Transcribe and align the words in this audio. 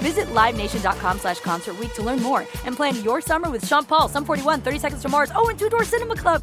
Visit 0.00 0.28
LiveNation.com 0.28 1.18
slash 1.18 1.40
Concert 1.40 1.78
Week 1.78 1.92
to 1.94 2.02
learn 2.02 2.22
more 2.22 2.46
and 2.64 2.74
plan 2.74 2.96
your 3.02 3.20
summer 3.20 3.50
with 3.50 3.66
Sean 3.66 3.84
Paul, 3.84 4.08
Sum 4.08 4.24
41, 4.24 4.62
30 4.62 4.78
Seconds 4.78 5.02
to 5.02 5.08
Mars, 5.08 5.30
oh, 5.34 5.48
and 5.48 5.58
Two 5.58 5.68
Door 5.68 5.84
Cinema 5.84 6.16
Club. 6.16 6.42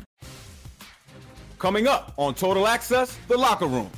Coming 1.57 1.87
up 1.87 2.13
on 2.17 2.35
Total 2.35 2.67
Access, 2.67 3.17
the 3.27 3.35
locker 3.35 3.65
room. 3.65 3.89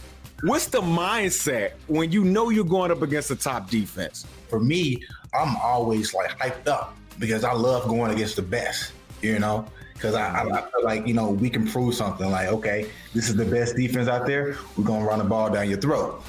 What's 0.43 0.67
the 0.67 0.79
mindset 0.79 1.73
when 1.87 2.09
you 2.13 2.23
know 2.23 2.49
you're 2.49 2.63
going 2.63 2.89
up 2.89 3.01
against 3.01 3.31
a 3.31 3.35
top 3.35 3.69
defense? 3.69 4.25
For 4.47 4.61
me, 4.61 5.03
I'm 5.33 5.57
always 5.57 6.13
like 6.13 6.39
hyped 6.39 6.69
up 6.69 6.97
because 7.19 7.43
I 7.43 7.51
love 7.51 7.89
going 7.89 8.11
against 8.11 8.37
the 8.37 8.41
best, 8.41 8.93
you 9.21 9.39
know? 9.39 9.65
Because 9.93 10.15
I, 10.15 10.29
I, 10.29 10.43
I, 10.43 10.61
feel 10.61 10.85
like, 10.85 11.05
you 11.05 11.13
know, 11.13 11.31
we 11.31 11.49
can 11.49 11.67
prove 11.67 11.93
something 11.93 12.31
like, 12.31 12.47
okay, 12.47 12.89
this 13.13 13.27
is 13.27 13.35
the 13.35 13.43
best 13.43 13.75
defense 13.75 14.07
out 14.07 14.25
there. 14.25 14.55
We're 14.77 14.85
going 14.85 15.01
to 15.01 15.05
run 15.05 15.19
the 15.19 15.25
ball 15.25 15.49
down 15.49 15.67
your 15.67 15.81
throat. 15.81 16.23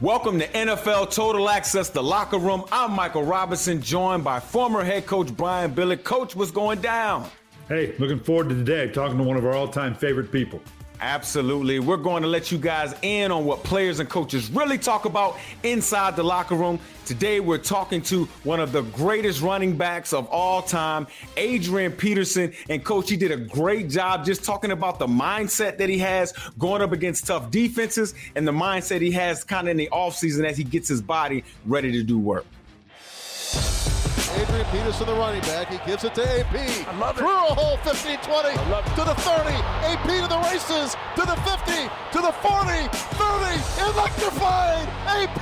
Welcome 0.00 0.38
to 0.38 0.46
NFL 0.46 1.12
Total 1.12 1.48
Access, 1.48 1.90
the 1.90 2.00
locker 2.00 2.38
room. 2.38 2.62
I'm 2.70 2.92
Michael 2.92 3.24
Robinson, 3.24 3.82
joined 3.82 4.22
by 4.22 4.38
former 4.38 4.84
head 4.84 5.06
coach 5.06 5.36
Brian 5.36 5.74
Billick. 5.74 6.04
Coach, 6.04 6.36
what's 6.36 6.52
going 6.52 6.80
down? 6.80 7.28
Hey, 7.66 7.96
looking 7.98 8.20
forward 8.20 8.48
to 8.50 8.54
today 8.54 8.92
talking 8.92 9.18
to 9.18 9.24
one 9.24 9.36
of 9.36 9.44
our 9.44 9.54
all 9.54 9.66
time 9.66 9.96
favorite 9.96 10.30
people. 10.30 10.62
Absolutely. 11.00 11.78
We're 11.78 11.96
going 11.96 12.22
to 12.22 12.28
let 12.28 12.50
you 12.50 12.58
guys 12.58 12.94
in 13.02 13.30
on 13.30 13.44
what 13.44 13.62
players 13.62 14.00
and 14.00 14.08
coaches 14.08 14.50
really 14.50 14.78
talk 14.78 15.04
about 15.04 15.38
inside 15.62 16.16
the 16.16 16.24
locker 16.24 16.56
room. 16.56 16.80
Today, 17.06 17.38
we're 17.38 17.58
talking 17.58 18.02
to 18.02 18.24
one 18.42 18.58
of 18.58 18.72
the 18.72 18.82
greatest 18.82 19.40
running 19.40 19.76
backs 19.76 20.12
of 20.12 20.26
all 20.26 20.60
time, 20.60 21.06
Adrian 21.36 21.92
Peterson. 21.92 22.52
And, 22.68 22.84
coach, 22.84 23.08
he 23.08 23.16
did 23.16 23.30
a 23.30 23.36
great 23.36 23.88
job 23.88 24.24
just 24.24 24.44
talking 24.44 24.72
about 24.72 24.98
the 24.98 25.06
mindset 25.06 25.78
that 25.78 25.88
he 25.88 25.98
has 25.98 26.32
going 26.58 26.82
up 26.82 26.92
against 26.92 27.26
tough 27.26 27.50
defenses 27.50 28.14
and 28.34 28.46
the 28.46 28.52
mindset 28.52 29.00
he 29.00 29.12
has 29.12 29.44
kind 29.44 29.68
of 29.68 29.70
in 29.70 29.76
the 29.76 29.88
offseason 29.92 30.44
as 30.44 30.56
he 30.56 30.64
gets 30.64 30.88
his 30.88 31.00
body 31.00 31.44
ready 31.64 31.92
to 31.92 32.02
do 32.02 32.18
work. 32.18 32.44
Adrian 34.36 34.66
Peterson, 34.66 35.06
the 35.06 35.14
running 35.14 35.40
back. 35.42 35.70
He 35.70 35.78
gives 35.86 36.04
it 36.04 36.14
to 36.14 36.22
AP. 36.22 36.54
I 36.54 36.98
love 36.98 37.16
it. 37.16 37.20
Through 37.20 37.28
a 37.28 37.54
hole, 37.54 37.76
15 37.78 38.18
20 38.18 38.50
to 38.50 39.04
the 39.04 39.14
30. 39.14 39.54
AP 39.88 40.08
to 40.22 40.28
the 40.28 40.38
races, 40.50 40.96
to 41.16 41.22
the 41.22 41.36
50, 41.48 41.88
to 42.12 42.20
the 42.20 42.32
40, 42.32 42.88
30. 43.16 43.58
Electrified. 43.92 44.88
AP 45.06 45.40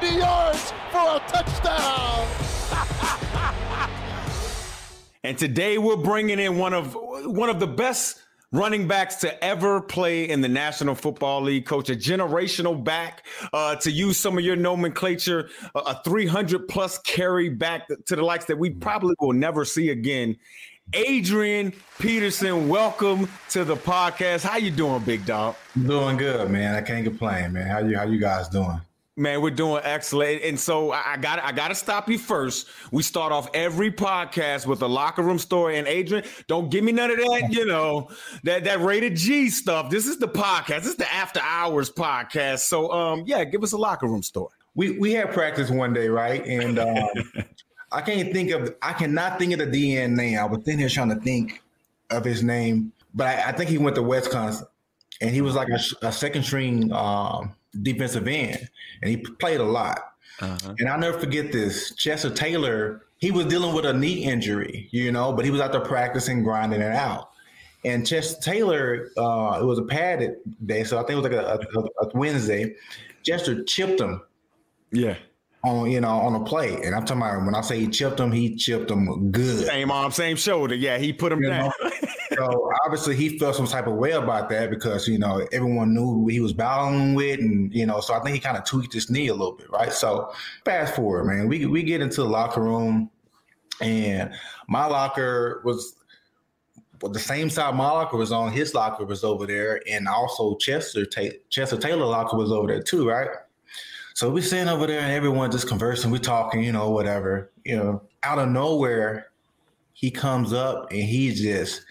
90 0.00 0.16
yards 0.16 0.72
for 0.90 1.16
a 1.16 1.20
touchdown. 1.28 2.26
and 5.24 5.36
today 5.38 5.78
we're 5.78 5.96
bringing 5.96 6.38
in 6.38 6.58
one 6.58 6.72
of 6.72 6.94
one 6.94 7.48
of 7.48 7.60
the 7.60 7.66
best 7.66 8.25
running 8.56 8.88
backs 8.88 9.16
to 9.16 9.44
ever 9.44 9.82
play 9.82 10.28
in 10.28 10.40
the 10.40 10.48
National 10.48 10.94
Football 10.94 11.42
League. 11.42 11.66
Coach, 11.66 11.90
a 11.90 11.94
generational 11.94 12.82
back, 12.82 13.26
uh, 13.52 13.76
to 13.76 13.90
use 13.90 14.18
some 14.18 14.38
of 14.38 14.44
your 14.44 14.56
nomenclature, 14.56 15.50
a 15.74 16.02
300 16.02 16.66
plus 16.66 16.98
carry 17.00 17.50
back 17.50 17.86
to 18.06 18.16
the 18.16 18.22
likes 18.22 18.46
that 18.46 18.58
we 18.58 18.70
probably 18.70 19.14
will 19.20 19.34
never 19.34 19.64
see 19.64 19.90
again. 19.90 20.36
Adrian 20.94 21.72
Peterson, 21.98 22.68
welcome 22.68 23.28
to 23.50 23.64
the 23.64 23.76
podcast. 23.76 24.42
How 24.42 24.56
you 24.56 24.70
doing, 24.70 25.02
big 25.02 25.26
dog? 25.26 25.56
Doing 25.84 26.16
good, 26.16 26.50
man. 26.50 26.74
I 26.76 26.80
can't 26.80 27.04
complain, 27.04 27.52
man. 27.52 27.66
How 27.66 27.80
you 27.80 27.96
how 27.98 28.04
you 28.04 28.18
guys 28.18 28.48
doing? 28.48 28.80
Man, 29.18 29.40
we're 29.40 29.48
doing 29.48 29.80
excellent. 29.82 30.42
And 30.42 30.60
so 30.60 30.92
I 30.92 31.16
got 31.16 31.38
I 31.38 31.50
got 31.50 31.68
to 31.68 31.74
stop 31.74 32.10
you 32.10 32.18
first. 32.18 32.68
We 32.92 33.02
start 33.02 33.32
off 33.32 33.48
every 33.54 33.90
podcast 33.90 34.66
with 34.66 34.82
a 34.82 34.86
locker 34.86 35.22
room 35.22 35.38
story. 35.38 35.78
And 35.78 35.88
Adrian, 35.88 36.22
don't 36.48 36.70
give 36.70 36.84
me 36.84 36.92
none 36.92 37.10
of 37.10 37.16
that, 37.16 37.48
you 37.50 37.64
know, 37.64 38.10
that 38.44 38.64
that 38.64 38.82
rated 38.82 39.16
G 39.16 39.48
stuff. 39.48 39.88
This 39.88 40.06
is 40.06 40.18
the 40.18 40.28
podcast. 40.28 40.80
This 40.80 40.88
is 40.88 40.96
the 40.96 41.10
after 41.10 41.40
hours 41.40 41.90
podcast. 41.90 42.58
So 42.58 42.92
um, 42.92 43.24
yeah, 43.26 43.42
give 43.44 43.62
us 43.62 43.72
a 43.72 43.78
locker 43.78 44.06
room 44.06 44.22
story. 44.22 44.52
We 44.74 44.98
we 44.98 45.12
had 45.14 45.32
practice 45.32 45.70
one 45.70 45.94
day, 45.94 46.08
right? 46.08 46.44
And 46.46 46.78
um, 46.78 47.08
I 47.92 48.02
can't 48.02 48.34
think 48.34 48.50
of 48.50 48.76
I 48.82 48.92
cannot 48.92 49.38
think 49.38 49.54
of 49.54 49.60
the 49.60 49.66
DN 49.66 50.10
name. 50.10 50.38
I 50.38 50.44
was 50.44 50.58
sitting 50.62 50.80
here 50.80 50.90
trying 50.90 51.08
to 51.08 51.16
think 51.16 51.62
of 52.10 52.22
his 52.22 52.42
name, 52.42 52.92
but 53.14 53.28
I, 53.28 53.48
I 53.48 53.52
think 53.52 53.70
he 53.70 53.78
went 53.78 53.96
to 53.96 54.02
Wisconsin, 54.02 54.66
and 55.22 55.30
he 55.30 55.40
was 55.40 55.54
like 55.54 55.68
a, 55.70 56.06
a 56.06 56.12
second 56.12 56.42
string. 56.42 56.92
Um, 56.92 57.55
defensive 57.82 58.26
end, 58.28 58.68
and 59.02 59.10
he 59.10 59.16
played 59.16 59.60
a 59.60 59.64
lot. 59.64 60.12
Uh-huh. 60.40 60.74
And 60.78 60.88
I'll 60.88 60.98
never 60.98 61.18
forget 61.18 61.52
this. 61.52 61.94
Chester 61.94 62.30
Taylor, 62.30 63.06
he 63.18 63.30
was 63.30 63.46
dealing 63.46 63.74
with 63.74 63.86
a 63.86 63.92
knee 63.92 64.24
injury, 64.24 64.88
you 64.90 65.10
know, 65.10 65.32
but 65.32 65.44
he 65.44 65.50
was 65.50 65.60
out 65.60 65.72
there 65.72 65.80
practicing, 65.80 66.42
grinding 66.42 66.80
it 66.80 66.92
out. 66.92 67.30
And 67.84 68.06
Chester 68.06 68.40
Taylor, 68.42 69.10
uh, 69.16 69.58
it 69.60 69.64
was 69.64 69.78
a 69.78 69.84
padded 69.84 70.36
day, 70.66 70.84
so 70.84 70.98
I 70.98 71.00
think 71.00 71.12
it 71.12 71.22
was 71.22 71.24
like 71.24 71.32
a, 71.32 71.78
a, 71.78 72.04
a 72.06 72.10
Wednesday. 72.14 72.74
Chester 73.22 73.64
chipped 73.64 74.00
him. 74.00 74.20
Yeah 74.92 75.16
on 75.66 75.90
you 75.90 76.00
know 76.00 76.08
on 76.08 76.34
a 76.34 76.44
play. 76.44 76.80
And 76.82 76.94
I'm 76.94 77.04
talking 77.04 77.22
about 77.22 77.44
when 77.44 77.54
I 77.54 77.60
say 77.60 77.80
he 77.80 77.88
chipped 77.88 78.20
him, 78.20 78.32
he 78.32 78.54
chipped 78.54 78.90
him 78.90 79.30
good. 79.30 79.66
Same 79.66 79.90
arm, 79.90 80.12
same 80.12 80.36
shoulder. 80.36 80.74
Yeah, 80.74 80.98
he 80.98 81.12
put 81.12 81.32
him 81.32 81.42
you 81.42 81.48
down. 81.48 81.72
so 82.36 82.70
obviously 82.84 83.16
he 83.16 83.38
felt 83.38 83.56
some 83.56 83.66
type 83.66 83.86
of 83.86 83.94
way 83.94 84.12
about 84.12 84.48
that 84.50 84.70
because 84.70 85.08
you 85.08 85.18
know 85.18 85.46
everyone 85.52 85.94
knew 85.94 86.26
he 86.26 86.40
was 86.40 86.52
battling 86.52 87.14
with, 87.14 87.40
and 87.40 87.72
you 87.74 87.86
know 87.86 88.00
so 88.00 88.14
I 88.14 88.20
think 88.20 88.34
he 88.34 88.40
kind 88.40 88.56
of 88.56 88.64
tweaked 88.64 88.92
his 88.92 89.10
knee 89.10 89.28
a 89.28 89.34
little 89.34 89.56
bit, 89.56 89.70
right? 89.70 89.92
So 89.92 90.32
fast 90.64 90.94
forward, 90.94 91.24
man, 91.24 91.48
we 91.48 91.66
we 91.66 91.82
get 91.82 92.00
into 92.00 92.22
the 92.22 92.28
locker 92.28 92.62
room, 92.62 93.10
and 93.80 94.32
my 94.68 94.86
locker 94.86 95.62
was. 95.64 95.94
But 96.98 97.12
the 97.12 97.20
same 97.20 97.50
side 97.50 97.74
my 97.74 97.90
locker 97.90 98.16
was 98.16 98.32
on, 98.32 98.52
his 98.52 98.72
locker 98.72 99.04
was 99.04 99.22
over 99.22 99.46
there, 99.46 99.82
and 99.86 100.08
also 100.08 100.56
Chester 100.56 101.04
Chester 101.50 101.76
Taylor 101.76 102.06
locker 102.06 102.38
was 102.38 102.50
over 102.50 102.68
there 102.68 102.82
too, 102.82 103.06
right? 103.06 103.28
So 104.16 104.30
we 104.30 104.40
sitting 104.40 104.68
over 104.68 104.86
there 104.86 105.00
and 105.00 105.12
everyone 105.12 105.50
just 105.50 105.68
conversing, 105.68 106.10
we 106.10 106.18
talking, 106.18 106.62
you 106.62 106.72
know, 106.72 106.88
whatever. 106.88 107.50
You 107.66 107.76
know, 107.76 108.02
out 108.22 108.38
of 108.38 108.48
nowhere, 108.48 109.26
he 109.92 110.10
comes 110.10 110.54
up 110.54 110.90
and 110.90 111.02
he 111.02 111.34
just 111.34 111.82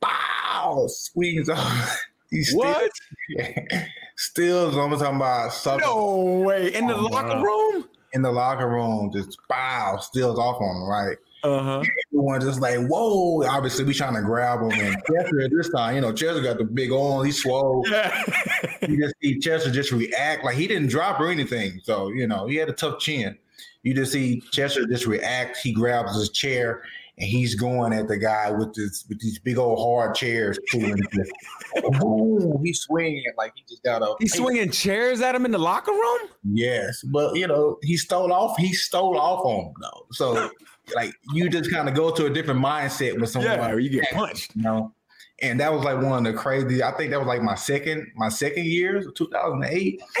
bow 0.00 0.86
swings 0.88 1.48
off. 1.48 2.00
He 2.30 2.44
what? 2.52 2.90
Still, 4.16 4.68
I'm 4.78 4.90
talking 4.98 5.16
about 5.16 5.52
something. 5.52 5.88
No 5.88 6.42
way. 6.44 6.74
In 6.74 6.86
the 6.86 6.94
oh, 6.94 7.06
locker 7.06 7.42
room? 7.42 7.88
In 8.12 8.22
the 8.22 8.30
locker 8.30 8.68
room, 8.68 9.10
just 9.12 9.38
bow, 9.48 9.98
steals 10.00 10.38
off 10.38 10.60
on 10.60 10.76
him, 10.76 10.88
right? 10.88 11.16
Uh-huh. 11.42 11.82
Everyone 12.12 12.40
just 12.40 12.60
like, 12.60 12.78
whoa. 12.86 13.46
Obviously, 13.46 13.84
we 13.84 13.94
trying 13.94 14.14
to 14.14 14.22
grab 14.22 14.60
him. 14.60 14.72
And 14.72 14.96
Chester 15.10 15.40
at 15.40 15.50
this 15.50 15.70
time, 15.70 15.94
you 15.94 16.00
know, 16.02 16.12
Chester 16.12 16.42
got 16.42 16.58
the 16.58 16.64
big 16.64 16.92
arm. 16.92 17.24
He 17.24 17.32
swole. 17.32 17.84
Yeah. 17.88 18.24
you 18.88 19.00
just 19.00 19.14
see 19.22 19.38
Chester 19.38 19.70
just 19.70 19.90
react. 19.90 20.44
Like 20.44 20.56
he 20.56 20.66
didn't 20.66 20.88
drop 20.88 21.18
or 21.18 21.30
anything. 21.30 21.80
So, 21.84 22.08
you 22.08 22.26
know, 22.26 22.46
he 22.46 22.56
had 22.56 22.68
a 22.68 22.74
tough 22.74 22.98
chin. 23.00 23.38
You 23.82 23.94
just 23.94 24.12
see 24.12 24.42
Chester 24.52 24.86
just 24.86 25.06
react. 25.06 25.56
He 25.56 25.72
grabs 25.72 26.14
his 26.14 26.28
chair 26.30 26.82
and 27.20 27.28
he's 27.28 27.54
going 27.54 27.92
at 27.92 28.08
the 28.08 28.16
guy 28.16 28.50
with 28.50 28.74
this 28.74 29.04
with 29.08 29.20
these 29.20 29.38
big 29.38 29.58
old 29.58 29.78
hard 29.78 30.14
chairs. 30.14 30.58
Ooh, 30.74 32.58
he's 32.64 32.80
swinging 32.80 33.22
like 33.36 33.52
he 33.54 33.62
just 33.68 33.82
got 33.82 34.02
a. 34.02 34.14
He's 34.18 34.34
swinging 34.34 34.70
chairs 34.70 35.20
at 35.20 35.34
him 35.34 35.44
in 35.44 35.50
the 35.50 35.58
locker 35.58 35.92
room. 35.92 36.20
Yes, 36.44 37.02
but 37.02 37.36
you 37.36 37.46
know 37.46 37.76
he 37.82 37.96
stole 37.96 38.32
off. 38.32 38.56
He 38.56 38.72
stole 38.72 39.18
off 39.18 39.44
on 39.44 39.66
him 39.66 39.74
though. 39.80 40.06
So 40.12 40.50
like 40.94 41.12
you 41.34 41.50
just 41.50 41.70
kind 41.70 41.88
of 41.88 41.94
go 41.94 42.10
to 42.10 42.26
a 42.26 42.30
different 42.30 42.60
mindset 42.60 43.20
with 43.20 43.30
someone. 43.30 43.52
Yeah, 43.52 43.76
you 43.76 43.90
get 43.90 44.10
punched. 44.12 44.56
You 44.56 44.62
know, 44.62 44.94
and 45.42 45.58
that 45.60 45.72
was 45.72 45.84
like 45.84 45.96
one 45.96 46.26
of 46.26 46.32
the 46.32 46.38
crazy. 46.38 46.82
I 46.82 46.92
think 46.92 47.10
that 47.10 47.18
was 47.18 47.26
like 47.26 47.42
my 47.42 47.54
second 47.54 48.10
my 48.14 48.28
second 48.28 48.66
year, 48.66 49.02
2008. 49.14 50.02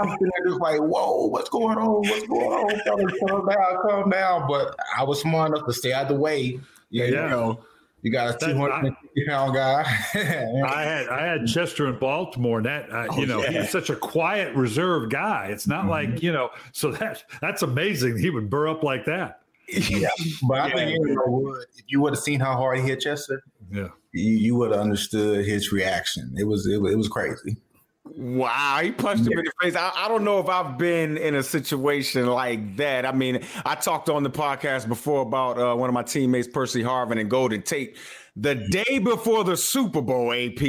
I'm 0.00 0.10
sitting 0.10 0.28
there 0.36 0.46
just 0.46 0.60
like, 0.60 0.80
whoa, 0.80 1.26
what's 1.26 1.48
going 1.48 1.78
on? 1.78 2.08
What's 2.08 2.26
going 2.26 2.46
on? 2.46 2.80
Calm 3.26 3.46
down, 3.46 3.82
calm 3.82 4.10
down. 4.10 4.48
But 4.48 4.76
I 4.96 5.02
was 5.02 5.20
smart 5.20 5.50
enough 5.50 5.66
to 5.66 5.72
stay 5.72 5.92
out 5.92 6.02
of 6.02 6.08
the 6.08 6.14
way. 6.14 6.60
Yeah, 6.90 7.06
yeah. 7.06 7.24
you 7.24 7.30
know. 7.30 7.64
You 8.02 8.10
got 8.10 8.34
a 8.34 8.46
250 8.46 9.26
pound 9.26 9.54
guy. 9.54 9.82
I 10.14 10.82
had 10.82 11.08
I 11.08 11.26
had 11.26 11.46
Chester 11.46 11.86
in 11.86 11.98
Baltimore, 11.98 12.56
and 12.58 12.66
that 12.66 12.90
uh, 12.90 13.08
oh, 13.10 13.18
you 13.18 13.26
know 13.26 13.42
yeah. 13.42 13.60
he's 13.60 13.70
such 13.70 13.90
a 13.90 13.96
quiet, 13.96 14.54
reserved 14.56 15.12
guy. 15.12 15.48
It's 15.50 15.66
not 15.66 15.80
mm-hmm. 15.80 15.90
like 15.90 16.22
you 16.22 16.32
know, 16.32 16.48
so 16.72 16.92
that 16.92 17.24
that's 17.42 17.60
amazing. 17.60 18.16
He 18.16 18.30
would 18.30 18.48
burr 18.48 18.68
up 18.68 18.82
like 18.82 19.04
that. 19.04 19.42
Yeah, 19.68 20.08
but 20.48 20.60
I 20.60 20.68
yeah. 20.68 20.74
think 20.74 20.90
you 20.92 21.14
know, 21.14 21.56
if 21.76 21.84
you 21.88 22.00
would 22.00 22.14
have 22.14 22.22
seen 22.22 22.40
how 22.40 22.56
hard 22.56 22.78
he 22.78 22.84
hit 22.84 23.00
Chester, 23.00 23.42
yeah, 23.70 23.88
you, 24.12 24.36
you 24.36 24.54
would 24.56 24.72
have 24.72 24.80
understood 24.80 25.44
his 25.44 25.72
reaction. 25.72 26.34
It 26.36 26.44
was 26.44 26.66
it, 26.66 26.76
it 26.76 26.96
was 26.96 27.08
crazy. 27.08 27.56
Wow, 28.16 28.80
he 28.82 28.90
punched 28.90 29.24
yeah. 29.24 29.32
him 29.32 29.38
in 29.38 29.44
the 29.44 29.52
face. 29.62 29.76
I, 29.76 29.92
I, 29.94 30.08
don't 30.08 30.24
know 30.24 30.40
if 30.40 30.48
I've 30.48 30.76
been 30.76 31.16
in 31.16 31.36
a 31.36 31.42
situation 31.42 32.26
like 32.26 32.76
that. 32.76 33.06
I 33.06 33.12
mean, 33.12 33.44
I 33.64 33.76
talked 33.76 34.08
on 34.08 34.22
the 34.24 34.30
podcast 34.30 34.88
before 34.88 35.22
about 35.22 35.58
uh, 35.58 35.76
one 35.76 35.88
of 35.88 35.94
my 35.94 36.02
teammates, 36.02 36.48
Percy 36.48 36.82
Harvin 36.82 37.20
and 37.20 37.30
Golden 37.30 37.62
Tate. 37.62 37.96
The 38.36 38.54
day 38.54 38.98
before 38.98 39.44
the 39.44 39.56
Super 39.56 40.00
Bowl, 40.00 40.32
AP, 40.32 40.60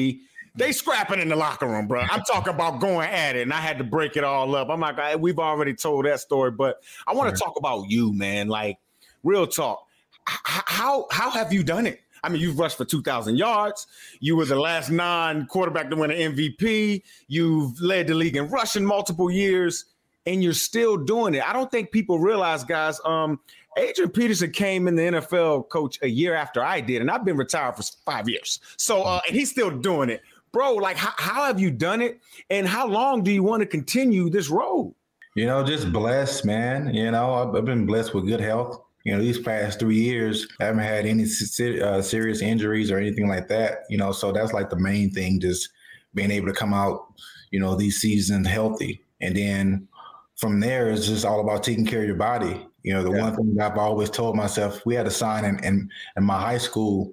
they 0.55 0.71
scrapping 0.71 1.19
in 1.19 1.29
the 1.29 1.35
locker 1.35 1.67
room, 1.67 1.87
bro. 1.87 2.01
I'm 2.01 2.21
talking 2.21 2.53
about 2.53 2.79
going 2.79 3.09
at 3.09 3.35
it, 3.35 3.41
and 3.41 3.53
I 3.53 3.61
had 3.61 3.77
to 3.79 3.83
break 3.83 4.17
it 4.17 4.23
all 4.23 4.53
up. 4.55 4.69
I'm 4.69 4.79
like, 4.79 5.19
we've 5.19 5.39
already 5.39 5.73
told 5.73 6.05
that 6.05 6.19
story, 6.19 6.51
but 6.51 6.83
I 7.07 7.13
want 7.13 7.35
to 7.35 7.41
talk 7.41 7.53
about 7.57 7.89
you, 7.89 8.13
man. 8.13 8.49
Like, 8.49 8.77
real 9.23 9.47
talk. 9.47 9.87
H- 10.29 10.37
how 10.43 11.07
how 11.09 11.31
have 11.31 11.51
you 11.51 11.63
done 11.63 11.87
it? 11.87 12.01
I 12.23 12.29
mean, 12.29 12.41
you've 12.41 12.59
rushed 12.59 12.77
for 12.77 12.85
2,000 12.85 13.37
yards. 13.37 13.87
You 14.19 14.35
were 14.35 14.45
the 14.45 14.59
last 14.59 14.89
non 14.89 15.47
quarterback 15.47 15.89
to 15.89 15.95
win 15.95 16.11
an 16.11 16.35
MVP. 16.35 17.03
You've 17.27 17.79
led 17.81 18.07
the 18.07 18.13
league 18.13 18.35
in 18.35 18.49
rushing 18.49 18.85
multiple 18.85 19.31
years, 19.31 19.85
and 20.25 20.43
you're 20.43 20.53
still 20.53 20.97
doing 20.97 21.33
it. 21.33 21.47
I 21.47 21.53
don't 21.53 21.71
think 21.71 21.91
people 21.91 22.19
realize, 22.19 22.63
guys. 22.63 22.99
Um, 23.05 23.39
Adrian 23.77 24.11
Peterson 24.11 24.51
came 24.51 24.87
in 24.87 24.95
the 24.95 25.03
NFL 25.03 25.69
coach 25.69 25.97
a 26.01 26.07
year 26.07 26.35
after 26.35 26.63
I 26.63 26.81
did, 26.81 27.01
and 27.01 27.09
I've 27.09 27.23
been 27.23 27.37
retired 27.37 27.77
for 27.77 27.83
five 28.05 28.27
years. 28.27 28.59
So, 28.77 29.03
uh, 29.03 29.21
and 29.27 29.35
he's 29.35 29.49
still 29.49 29.71
doing 29.71 30.09
it, 30.09 30.21
bro. 30.51 30.75
Like, 30.75 30.97
how, 30.97 31.13
how 31.17 31.45
have 31.45 31.59
you 31.59 31.71
done 31.71 32.01
it, 32.01 32.19
and 32.49 32.67
how 32.67 32.87
long 32.87 33.23
do 33.23 33.31
you 33.31 33.43
want 33.43 33.61
to 33.61 33.65
continue 33.65 34.29
this 34.29 34.49
road? 34.49 34.93
You 35.35 35.45
know, 35.45 35.63
just 35.63 35.93
blessed, 35.93 36.43
man. 36.43 36.93
You 36.93 37.11
know, 37.11 37.33
I've, 37.33 37.55
I've 37.55 37.65
been 37.65 37.85
blessed 37.85 38.13
with 38.13 38.27
good 38.27 38.41
health. 38.41 38.81
You 39.03 39.13
know, 39.13 39.21
these 39.21 39.39
past 39.39 39.79
three 39.79 39.99
years, 39.99 40.47
I 40.59 40.65
haven't 40.65 40.83
had 40.83 41.05
any 41.05 41.23
uh, 41.23 42.01
serious 42.01 42.41
injuries 42.41 42.91
or 42.91 42.97
anything 42.97 43.27
like 43.27 43.47
that. 43.47 43.83
You 43.89 43.97
know, 43.97 44.11
so 44.11 44.31
that's 44.31 44.53
like 44.53 44.69
the 44.69 44.79
main 44.79 45.11
thing, 45.11 45.39
just 45.39 45.69
being 46.13 46.31
able 46.31 46.47
to 46.47 46.53
come 46.53 46.73
out, 46.73 47.13
you 47.51 47.59
know, 47.59 47.75
these 47.75 47.97
seasons 47.97 48.47
healthy. 48.47 49.03
And 49.21 49.35
then 49.35 49.87
from 50.35 50.59
there, 50.59 50.89
it's 50.89 51.07
just 51.07 51.25
all 51.25 51.39
about 51.39 51.63
taking 51.63 51.85
care 51.85 52.01
of 52.01 52.07
your 52.07 52.15
body. 52.15 52.67
You 52.83 52.93
know, 52.93 53.03
the 53.03 53.11
yeah. 53.11 53.21
one 53.21 53.35
thing 53.35 53.57
I've 53.61 53.77
always 53.77 54.09
told 54.09 54.35
myself, 54.35 54.85
we 54.85 54.95
had 54.95 55.07
a 55.07 55.11
sign 55.11 55.45
in, 55.45 55.63
in, 55.63 55.89
in 56.17 56.23
my 56.23 56.39
high 56.39 56.57
school, 56.57 57.11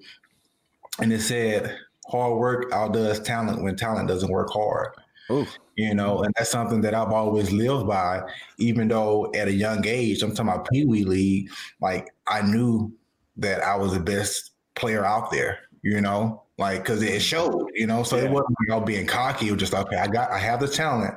and 1.00 1.12
it 1.12 1.20
said, 1.20 1.79
hard 2.08 2.38
work 2.38 2.73
outdoes 2.73 3.20
talent 3.20 3.62
when 3.62 3.76
talent 3.76 4.08
doesn't 4.08 4.31
work 4.31 4.50
hard. 4.50 4.88
Oof 5.31 5.58
you 5.79 5.95
know, 5.95 6.25
and 6.25 6.35
that's 6.37 6.51
something 6.51 6.81
that 6.81 6.93
I've 6.93 7.13
always 7.13 7.53
lived 7.53 7.87
by, 7.87 8.29
even 8.59 8.89
though 8.89 9.31
at 9.33 9.47
a 9.47 9.53
young 9.53 9.87
age, 9.87 10.25
I'm 10.25 10.35
talking 10.35 10.51
about 10.51 10.69
Pee 10.69 10.85
Wee 10.85 11.05
League, 11.05 11.51
like 11.81 12.13
I 12.27 12.43
knew 12.43 12.93
that 13.37 13.63
I 13.63 13.77
was 13.77 13.93
the 13.93 14.01
best 14.01 14.51
player 14.75 15.07
out 15.07 15.31
there, 15.31 15.61
you 15.83 16.01
know, 16.01 16.43
like 16.59 16.81
because 16.83 17.01
it 17.01 17.23
showed, 17.23 17.71
you 17.75 17.87
know, 17.87 18.03
so 18.03 18.17
yeah. 18.17 18.25
it 18.25 18.31
wasn't 18.33 18.57
like 18.59 18.75
I 18.75 18.77
was 18.81 18.87
being 18.89 19.07
cocky. 19.07 19.47
It 19.47 19.53
was 19.53 19.61
just 19.61 19.73
okay, 19.73 19.97
I 19.99 20.09
got, 20.09 20.33
I 20.33 20.39
have 20.39 20.59
the 20.59 20.67
talent. 20.67 21.15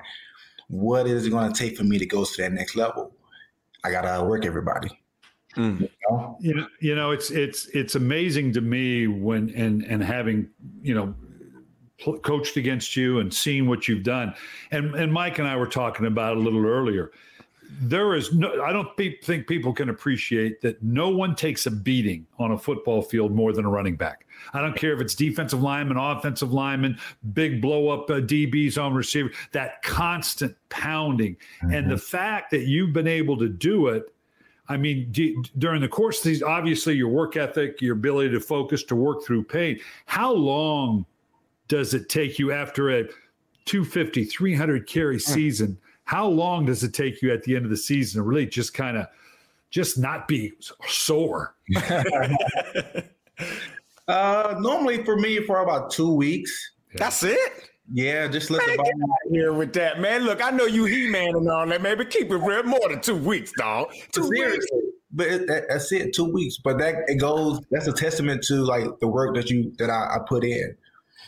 What 0.68 1.08
is 1.08 1.26
it 1.26 1.32
going 1.32 1.52
to 1.52 1.60
take 1.60 1.76
for 1.76 1.84
me 1.84 1.98
to 1.98 2.06
go 2.06 2.24
to 2.24 2.42
that 2.44 2.52
next 2.52 2.76
level? 2.76 3.16
I 3.84 3.90
got 3.90 4.02
to 4.02 4.24
work 4.24 4.46
everybody. 4.46 4.90
Mm. 5.58 5.82
You, 5.82 5.90
know? 6.08 6.38
you 6.40 6.54
know, 6.54 6.68
you 6.80 6.96
know, 6.96 7.10
it's 7.10 7.32
it's 7.32 7.66
it's 7.70 7.96
amazing 7.96 8.54
to 8.54 8.62
me 8.62 9.08
when 9.08 9.50
and 9.56 9.84
and 9.86 10.04
having 10.04 10.52
you 10.84 10.94
know 10.94 11.16
coached 12.22 12.58
against 12.58 12.96
you 12.96 13.20
and 13.20 13.34
seen 13.34 13.68
what 13.68 13.88
you've 13.88 14.04
done. 14.04 14.34
And 14.72 14.96
and 14.96 15.12
Mike 15.12 15.40
and 15.40 15.48
I 15.48 15.56
were 15.56 15.68
talking 15.68 16.06
about 16.06 16.38
a 16.38 16.40
little 16.40 16.66
earlier. 16.66 17.12
There 17.80 18.16
is 18.16 18.34
no, 18.34 18.62
I 18.62 18.74
don't 18.74 18.96
pe- 18.98 19.18
think 19.20 19.48
people 19.48 19.72
can 19.72 19.90
appreciate 19.90 20.60
that 20.60 20.84
no 20.84 21.08
one 21.08 21.36
takes 21.36 21.66
a 21.68 21.72
beating 21.72 22.28
on 22.38 22.52
a 22.52 22.58
football 22.58 23.02
field 23.02 23.34
more 23.34 23.54
than 23.54 23.64
a 23.64 23.70
running 23.70 23.96
back. 23.96 24.26
I 24.54 24.60
don't 24.60 24.76
care 24.76 24.94
if 24.94 25.00
it's 25.00 25.16
defensive 25.16 25.64
lineman, 25.64 25.96
offensive 25.96 26.52
lineman, 26.52 26.98
big 27.32 27.62
blow 27.62 27.88
up 27.88 28.10
uh, 28.10 28.16
DBs 28.16 28.78
on 28.78 28.94
receiver, 28.94 29.32
that 29.54 29.82
constant 29.84 30.54
pounding. 30.68 31.38
Mm-hmm. 31.64 31.74
And 31.74 31.90
the 31.90 31.98
fact 31.98 32.52
that 32.52 32.68
you've 32.68 32.92
been 32.92 33.08
able 33.08 33.38
to 33.38 33.48
do 33.48 33.88
it 33.88 34.14
I 34.72 34.78
mean, 34.78 35.12
do, 35.12 35.44
during 35.58 35.82
the 35.82 35.90
course 35.90 36.20
of 36.20 36.24
these, 36.24 36.42
obviously 36.42 36.96
your 36.96 37.10
work 37.10 37.36
ethic, 37.36 37.82
your 37.82 37.94
ability 37.94 38.30
to 38.32 38.40
focus, 38.40 38.84
to 38.86 38.96
work 38.96 39.26
through 39.26 39.44
pain. 39.44 39.80
How 40.06 40.32
long 40.32 41.06
does 41.72 41.94
it 41.94 42.10
take 42.10 42.38
you 42.38 42.52
after 42.52 42.90
a 42.90 43.06
250, 43.64 44.26
300 44.26 44.88
carry 44.88 45.16
hmm. 45.16 45.20
season? 45.20 45.78
How 46.04 46.28
long 46.28 46.66
does 46.66 46.84
it 46.84 46.94
take 46.94 47.22
you 47.22 47.32
at 47.32 47.44
the 47.44 47.56
end 47.56 47.64
of 47.64 47.72
the 47.72 47.78
season 47.78 48.20
to 48.22 48.28
really 48.28 48.46
just 48.46 48.74
kind 48.74 48.98
of 48.98 49.08
just 49.70 49.98
not 49.98 50.28
be 50.28 50.52
sore? 50.86 51.56
uh, 54.10 54.56
normally 54.60 55.06
for 55.06 55.16
me, 55.16 55.40
for 55.46 55.62
about 55.62 55.92
two 55.92 56.14
weeks. 56.14 56.52
That's 56.96 57.24
it. 57.24 57.70
Yeah, 57.94 58.28
just 58.28 58.50
let 58.52 58.68
man, 58.68 58.76
the 58.76 58.84
body 58.84 58.92
here 59.32 59.54
with 59.54 59.72
that, 59.74 60.02
man. 60.02 60.26
Look, 60.26 60.44
I 60.44 60.50
know 60.50 60.66
you 60.66 60.84
he 60.86 61.08
man 61.10 61.36
and 61.36 61.50
all 61.50 61.66
that, 61.66 61.82
man, 61.82 61.98
but 61.98 62.10
keep 62.10 62.30
it 62.32 62.38
real. 62.38 62.64
More 62.64 62.90
than 62.90 63.00
two 63.00 63.16
weeks, 63.16 63.54
dog. 63.58 63.94
Two 64.12 64.28
weeks. 64.28 64.66
But 65.14 65.28
it, 65.28 65.48
that, 65.48 65.66
that's 65.70 65.92
it, 65.94 66.14
two 66.14 66.32
weeks. 66.32 66.58
But 66.58 66.78
that 66.80 67.04
it 67.08 67.16
goes. 67.16 67.62
That's 67.72 67.88
a 67.88 67.94
testament 67.94 68.44
to 68.44 68.56
like 68.56 69.00
the 69.00 69.08
work 69.08 69.36
that 69.36 69.50
you 69.50 69.74
that 69.78 69.90
I, 69.90 70.16
I 70.16 70.20
put 70.28 70.44
in 70.44 70.76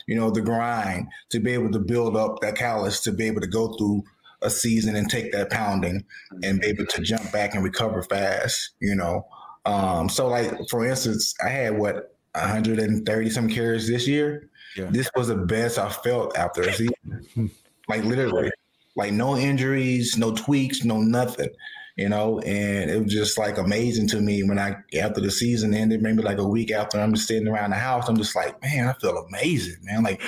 you 0.07 0.15
know, 0.15 0.29
the 0.29 0.41
grind 0.41 1.07
to 1.29 1.39
be 1.39 1.51
able 1.51 1.71
to 1.71 1.79
build 1.79 2.15
up 2.15 2.39
that 2.41 2.55
callus 2.55 2.99
to 3.01 3.11
be 3.11 3.25
able 3.25 3.41
to 3.41 3.47
go 3.47 3.73
through 3.73 4.03
a 4.41 4.49
season 4.49 4.95
and 4.95 5.09
take 5.09 5.31
that 5.31 5.49
pounding 5.49 6.03
and 6.43 6.59
be 6.59 6.67
able 6.67 6.85
to 6.85 7.01
jump 7.01 7.31
back 7.31 7.55
and 7.55 7.63
recover 7.63 8.03
fast, 8.03 8.71
you 8.79 8.95
know. 8.95 9.25
Um, 9.65 10.09
so 10.09 10.27
like 10.27 10.51
for 10.69 10.85
instance, 10.85 11.33
I 11.43 11.49
had 11.49 11.77
what 11.77 12.15
130 12.35 13.29
some 13.29 13.49
carries 13.49 13.87
this 13.87 14.07
year. 14.07 14.49
Yeah. 14.75 14.89
This 14.89 15.09
was 15.15 15.27
the 15.27 15.35
best 15.35 15.77
I 15.77 15.89
felt 15.89 16.37
after 16.37 16.63
a 16.63 16.73
season. 16.73 17.51
like 17.87 18.03
literally. 18.03 18.51
Like 18.95 19.11
no 19.11 19.35
injuries, 19.35 20.17
no 20.17 20.35
tweaks, 20.35 20.83
no 20.83 20.99
nothing 20.99 21.49
you 21.95 22.09
know, 22.09 22.39
and 22.39 22.89
it 22.89 23.03
was 23.03 23.13
just 23.13 23.37
like 23.37 23.59
amazing 23.59 24.07
to 24.07 24.19
me 24.19 24.41
when 24.43 24.57
I 24.57 24.77
after 24.99 25.21
the 25.21 25.29
season 25.29 25.75
ended, 25.75 26.01
maybe 26.01 26.23
like 26.23 26.39
a 26.39 26.47
week 26.47 26.71
after 26.71 26.99
I'm 26.99 27.13
just 27.13 27.27
sitting 27.27 27.47
around 27.47 27.69
the 27.69 27.75
house, 27.75 28.09
I'm 28.09 28.17
just 28.17 28.35
like, 28.35 28.59
man, 28.63 28.87
I 28.87 28.93
feel 28.93 29.15
amazing, 29.15 29.75
man. 29.83 30.01
Like, 30.01 30.19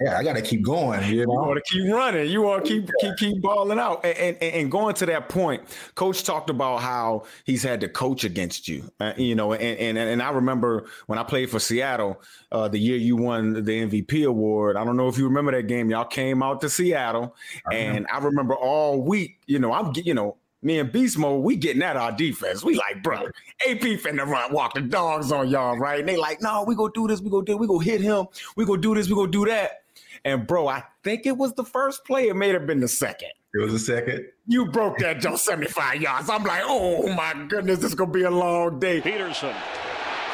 yeah, 0.00 0.16
I 0.16 0.24
gotta 0.24 0.40
keep 0.40 0.62
going. 0.62 1.02
You, 1.04 1.26
know? 1.26 1.32
you 1.34 1.38
want 1.38 1.62
to 1.62 1.70
keep 1.70 1.92
running, 1.92 2.30
you 2.30 2.40
want 2.40 2.64
to 2.64 2.70
keep 2.70 2.90
keep 3.00 3.16
keep 3.18 3.42
balling 3.42 3.78
out. 3.78 4.06
And, 4.06 4.38
and, 4.40 4.54
and 4.54 4.72
going 4.72 4.94
to 4.94 5.06
that 5.06 5.28
point, 5.28 5.64
coach 5.96 6.24
talked 6.24 6.48
about 6.48 6.80
how 6.80 7.24
he's 7.44 7.62
had 7.62 7.82
to 7.82 7.90
coach 7.90 8.24
against 8.24 8.66
you, 8.66 8.90
uh, 8.98 9.12
you 9.18 9.34
know, 9.34 9.52
and, 9.52 9.78
and 9.78 9.98
and 9.98 10.22
I 10.22 10.30
remember 10.30 10.86
when 11.08 11.18
I 11.18 11.24
played 11.24 11.50
for 11.50 11.58
Seattle, 11.58 12.22
uh, 12.52 12.68
the 12.68 12.78
year 12.78 12.96
you 12.96 13.16
won 13.16 13.52
the 13.52 13.60
MVP 13.60 14.26
award. 14.26 14.78
I 14.78 14.84
don't 14.84 14.96
know 14.96 15.08
if 15.08 15.18
you 15.18 15.24
remember 15.24 15.52
that 15.52 15.66
game. 15.66 15.90
Y'all 15.90 16.06
came 16.06 16.42
out 16.42 16.62
to 16.62 16.70
Seattle, 16.70 17.36
I 17.70 17.74
and 17.74 18.06
I 18.10 18.16
remember 18.16 18.54
all 18.54 19.02
week, 19.02 19.42
you 19.46 19.58
know, 19.58 19.74
I'm 19.74 19.92
you 19.94 20.14
know 20.14 20.38
me 20.66 20.80
and 20.80 20.90
Beast 20.90 21.16
Mode, 21.16 21.44
we 21.44 21.54
getting 21.54 21.82
at 21.82 21.96
our 21.96 22.10
defense. 22.10 22.64
We 22.64 22.74
like, 22.74 23.00
bro, 23.02 23.26
AP 23.68 23.80
finna 24.02 24.26
run, 24.26 24.52
walk 24.52 24.74
the 24.74 24.80
dogs 24.80 25.30
on 25.30 25.48
y'all, 25.48 25.78
right? 25.78 26.00
And 26.00 26.08
they 26.08 26.16
like, 26.16 26.42
no, 26.42 26.64
we 26.66 26.74
go 26.74 26.88
do 26.88 27.06
this, 27.06 27.20
we 27.20 27.30
go 27.30 27.40
do, 27.40 27.56
we 27.56 27.68
go 27.68 27.78
hit 27.78 28.00
him, 28.00 28.26
we 28.56 28.64
go 28.64 28.76
do 28.76 28.92
this, 28.92 29.08
we 29.08 29.14
go 29.14 29.28
do 29.28 29.46
that. 29.46 29.84
And 30.24 30.44
bro, 30.44 30.66
I 30.66 30.82
think 31.04 31.24
it 31.24 31.36
was 31.36 31.54
the 31.54 31.64
first 31.64 32.04
play. 32.04 32.28
It 32.28 32.34
may 32.34 32.48
have 32.48 32.66
been 32.66 32.80
the 32.80 32.88
second. 32.88 33.30
It 33.54 33.58
was 33.62 33.72
the 33.72 33.78
second. 33.78 34.26
You 34.48 34.66
broke 34.66 34.98
that 34.98 35.20
Joe 35.20 35.36
75 35.36 36.02
yards. 36.02 36.28
I'm 36.28 36.42
like, 36.42 36.62
oh 36.64 37.06
my 37.14 37.46
goodness, 37.48 37.78
this 37.78 37.90
is 37.90 37.94
gonna 37.94 38.10
be 38.10 38.22
a 38.22 38.30
long 38.30 38.80
day. 38.80 39.00
Peterson, 39.00 39.54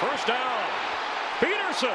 first 0.00 0.26
down. 0.26 0.64
Peterson. 1.40 1.90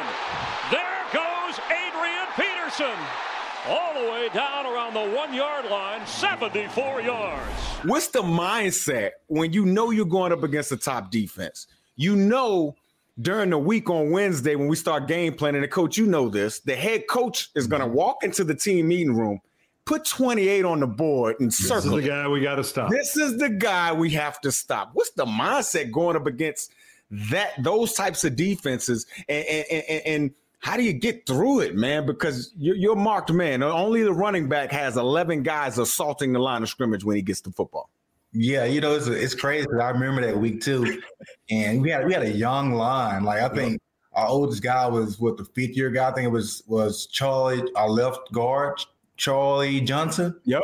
There 0.70 1.03
goes 1.12 1.60
Adrian 1.72 2.27
Peterson 2.36 3.26
all 3.65 3.93
the 3.93 4.11
way 4.11 4.29
down 4.33 4.65
around 4.65 4.93
the 4.93 5.15
one 5.15 5.33
yard 5.33 5.65
line, 5.65 6.05
74 6.05 7.01
yards. 7.01 7.51
What's 7.83 8.07
the 8.07 8.21
mindset 8.21 9.11
when 9.27 9.53
you 9.53 9.65
know 9.65 9.91
you're 9.91 10.05
going 10.05 10.31
up 10.31 10.43
against 10.43 10.69
the 10.69 10.77
top 10.77 11.11
defense? 11.11 11.67
You 11.95 12.15
know 12.15 12.75
during 13.19 13.49
the 13.49 13.57
week 13.57 13.89
on 13.89 14.11
Wednesday 14.11 14.55
when 14.55 14.67
we 14.67 14.75
start 14.75 15.07
game 15.07 15.33
planning, 15.33 15.61
the 15.61 15.67
coach, 15.67 15.97
you 15.97 16.05
know 16.05 16.29
this, 16.29 16.59
the 16.59 16.75
head 16.75 17.07
coach 17.07 17.49
is 17.55 17.67
going 17.67 17.81
to 17.81 17.87
mm-hmm. 17.87 17.95
walk 17.95 18.23
into 18.23 18.43
the 18.43 18.53
team 18.53 18.89
meeting 18.89 19.15
room, 19.15 19.39
put 19.85 20.05
28 20.05 20.65
on 20.65 20.79
the 20.79 20.87
board 20.87 21.35
and 21.39 21.53
circle. 21.53 21.75
This 21.75 21.85
is 21.85 22.03
the 22.03 22.09
guy 22.09 22.27
we 22.27 22.41
got 22.41 22.55
to 22.55 22.63
stop. 22.63 22.91
This 22.91 23.17
is 23.17 23.37
the 23.37 23.49
guy 23.49 23.93
we 23.93 24.11
have 24.11 24.39
to 24.41 24.51
stop. 24.51 24.91
What's 24.93 25.11
the 25.11 25.25
mindset 25.25 25.91
going 25.91 26.15
up 26.15 26.27
against 26.27 26.71
that 27.09 27.51
those 27.63 27.93
types 27.93 28.25
of 28.25 28.35
defenses 28.35 29.05
and 29.29 29.45
and, 29.47 29.83
and, 29.89 30.01
and 30.05 30.31
how 30.67 30.75
do 30.75 30.83
you 30.83 30.91
get 30.91 31.25
through 31.25 31.62
it, 31.62 31.75
man? 31.75 32.05
Because 32.05 32.51
you're, 32.57 32.75
you're 32.75 32.95
marked 32.97 33.31
man. 33.31 33.63
Only 33.63 34.03
the 34.03 34.12
running 34.12 34.50
back 34.50 34.69
has 34.74 34.97
11 34.97 35.43
guys 35.43 35.77
assaulting 35.77 36.33
the 36.33 36.39
line 36.39 36.62
of 36.62 36.67
scrimmage 36.67 37.05
when 37.05 37.15
he 37.15 37.21
gets 37.21 37.39
the 37.39 37.51
football. 37.51 37.89
Yeah, 38.33 38.65
you 38.65 38.81
know 38.81 38.93
it's 38.93 39.07
it's 39.07 39.33
crazy. 39.33 39.65
I 39.81 39.89
remember 39.91 40.21
that 40.25 40.38
week 40.38 40.59
too, 40.59 41.01
and 41.50 41.81
we 41.81 41.89
had 41.89 42.05
we 42.05 42.12
had 42.13 42.24
a 42.24 42.31
young 42.31 42.74
line. 42.74 43.24
Like 43.24 43.41
I 43.41 43.47
think 43.47 43.79
our 44.12 44.27
oldest 44.27 44.62
guy 44.62 44.86
was 44.88 45.17
what 45.17 45.38
the 45.38 45.45
fifth 45.45 45.77
year 45.77 45.89
guy. 45.89 46.09
I 46.09 46.13
think 46.13 46.25
it 46.25 46.31
was 46.31 46.62
was 46.67 47.07
Charlie, 47.07 47.63
our 47.77 47.89
left 47.89 48.29
guard, 48.33 48.81
Charlie 49.15 49.79
Johnson. 49.79 50.36
Yep. 50.43 50.62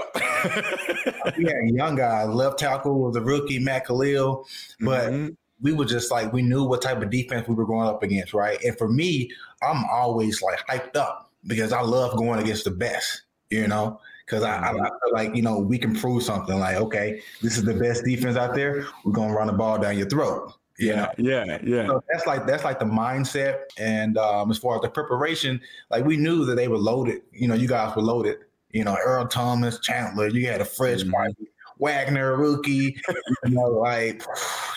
we 1.37 1.45
had 1.45 1.63
a 1.63 1.71
young 1.71 1.95
guy. 1.95 2.25
Left 2.25 2.59
tackle 2.59 2.99
was 2.99 3.15
a 3.15 3.21
rookie, 3.21 3.59
Matt 3.59 3.85
Kalil, 3.85 4.45
but. 4.81 5.11
Mm-hmm. 5.11 5.33
We 5.63 5.73
were 5.73 5.85
just 5.85 6.11
like 6.11 6.31
we 6.31 6.43
knew 6.43 6.63
what 6.63 6.83
type 6.83 7.01
of 7.01 7.09
defense 7.09 7.47
we 7.47 7.55
were 7.55 7.65
going 7.65 7.87
up 7.87 8.03
against, 8.03 8.33
right? 8.33 8.63
And 8.63 8.77
for 8.77 8.87
me, 8.87 9.31
I'm 9.63 9.83
always 9.91 10.41
like 10.41 10.59
hyped 10.67 10.95
up 10.95 11.31
because 11.47 11.73
I 11.73 11.81
love 11.81 12.15
going 12.15 12.39
against 12.39 12.65
the 12.65 12.71
best, 12.71 13.23
you 13.49 13.67
know 13.67 13.99
because 14.25 14.43
I, 14.43 14.55
I, 14.55 14.69
I, 14.69 14.73
feel 14.73 15.13
like 15.13 15.35
you 15.35 15.41
know 15.41 15.59
we 15.59 15.77
can 15.77 15.95
prove 15.95 16.23
something. 16.23 16.57
Like, 16.57 16.77
okay, 16.77 17.21
this 17.41 17.57
is 17.57 17.63
the 17.63 17.73
best 17.73 18.03
defense 18.03 18.37
out 18.37 18.55
there. 18.55 18.85
We're 19.03 19.11
gonna 19.11 19.33
run 19.33 19.47
the 19.47 19.53
ball 19.53 19.79
down 19.79 19.97
your 19.97 20.07
throat. 20.07 20.53
Yeah, 20.79 21.13
know? 21.17 21.29
yeah, 21.45 21.59
yeah. 21.63 21.87
So 21.87 22.03
that's 22.11 22.25
like 22.25 22.47
that's 22.47 22.63
like 22.63 22.79
the 22.79 22.85
mindset. 22.85 23.61
And 23.77 24.17
um, 24.17 24.49
as 24.49 24.57
far 24.57 24.75
as 24.75 24.81
the 24.81 24.89
preparation, 24.89 25.61
like 25.89 26.05
we 26.05 26.17
knew 26.17 26.45
that 26.45 26.55
they 26.55 26.67
were 26.67 26.77
loaded. 26.77 27.21
You 27.31 27.47
know, 27.47 27.55
you 27.55 27.67
guys 27.67 27.95
were 27.95 28.01
loaded. 28.01 28.37
You 28.71 28.83
know, 28.83 28.97
Earl 29.03 29.27
Thomas, 29.27 29.79
Chancellor. 29.79 30.27
You 30.29 30.47
had 30.47 30.61
a 30.61 30.65
fresh 30.65 31.01
mm-hmm. 31.01 31.11
Wagner, 31.83 32.37
rookie. 32.37 32.95
you 33.45 33.51
know, 33.51 33.67
like 33.67 34.23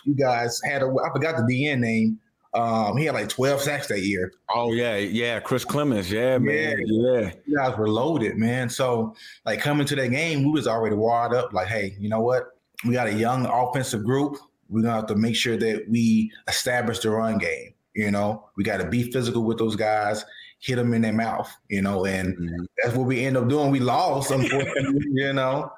you 0.05 0.15
guys 0.15 0.61
had 0.65 0.83
a. 0.83 0.87
I 0.87 1.13
forgot 1.13 1.37
the 1.37 1.43
DN 1.43 1.79
name. 1.79 2.19
Um, 2.55 2.97
he 2.97 3.05
had 3.05 3.15
like 3.15 3.29
12 3.29 3.61
sacks 3.61 3.87
that 3.89 4.01
year. 4.03 4.33
Oh 4.55 4.73
yeah, 4.73 4.97
yeah, 4.97 5.41
Chris 5.41 5.65
Clemons, 5.65 6.11
yeah, 6.11 6.39
man, 6.39 6.79
yeah. 6.87 7.33
You 7.45 7.57
guys 7.57 7.77
were 7.77 7.89
loaded, 7.89 8.37
man. 8.37 8.71
So 8.71 9.15
like 9.45 9.61
coming 9.61 9.87
to 9.87 9.97
that 9.97 10.09
game, 10.09 10.43
we 10.43 10.51
was 10.51 10.67
already 10.67 10.97
wired 10.97 11.35
up. 11.35 11.53
Like, 11.53 11.69
hey, 11.69 11.97
you 12.01 12.09
know 12.09 12.21
what? 12.21 12.45
We 12.87 12.95
got 12.95 13.09
a 13.09 13.13
young 13.13 13.47
offensive 13.47 14.05
group. 14.05 14.39
We're 14.69 14.83
gonna 14.83 14.95
have 14.95 15.07
to 15.09 15.17
make 15.17 15.37
sure 15.37 15.57
that 15.59 15.89
we 15.89 16.33
establish 16.49 17.01
the 17.01 17.11
run 17.11 17.39
game. 17.39 17.75
You 17.95 18.11
know, 18.11 18.49
we 18.57 18.65
got 18.65 18.79
to 18.79 18.89
be 18.89 19.11
physical 19.11 19.45
with 19.45 19.59
those 19.59 19.77
guys 19.77 20.25
hit 20.59 20.77
them 20.77 20.95
in 20.95 21.03
their 21.03 21.13
mouth, 21.13 21.55
you 21.69 21.83
know, 21.83 22.07
and 22.07 22.37
mm-hmm. 22.37 22.65
that's 22.83 22.97
what 22.97 23.07
we 23.07 23.25
end 23.25 23.37
up 23.37 23.49
doing. 23.49 23.71
We 23.71 23.81
lost, 23.81 24.31
unfortunately, 24.31 25.01
you 25.13 25.33
know, 25.33 25.71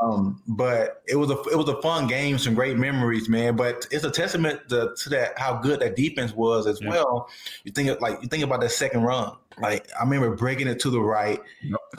um, 0.00 0.42
but 0.48 1.02
it 1.06 1.16
was 1.16 1.30
a 1.30 1.38
it 1.52 1.56
was 1.56 1.68
a 1.68 1.80
fun 1.82 2.06
game, 2.06 2.38
some 2.38 2.54
great 2.54 2.76
memories, 2.76 3.28
man. 3.28 3.56
But 3.56 3.86
it's 3.90 4.04
a 4.04 4.10
testament 4.10 4.68
to, 4.70 4.94
to 4.96 5.08
that 5.10 5.38
how 5.38 5.58
good 5.58 5.80
that 5.80 5.96
defense 5.96 6.34
was 6.34 6.66
as 6.66 6.80
yeah. 6.80 6.90
well. 6.90 7.28
You 7.64 7.72
think 7.72 7.88
of, 7.88 8.00
like 8.00 8.20
you 8.22 8.28
think 8.28 8.42
about 8.42 8.60
that 8.62 8.70
second 8.70 9.02
run, 9.02 9.36
like 9.60 9.88
I 9.98 10.04
remember 10.04 10.34
breaking 10.34 10.68
it 10.68 10.80
to 10.80 10.90
the 10.90 11.00
right 11.00 11.40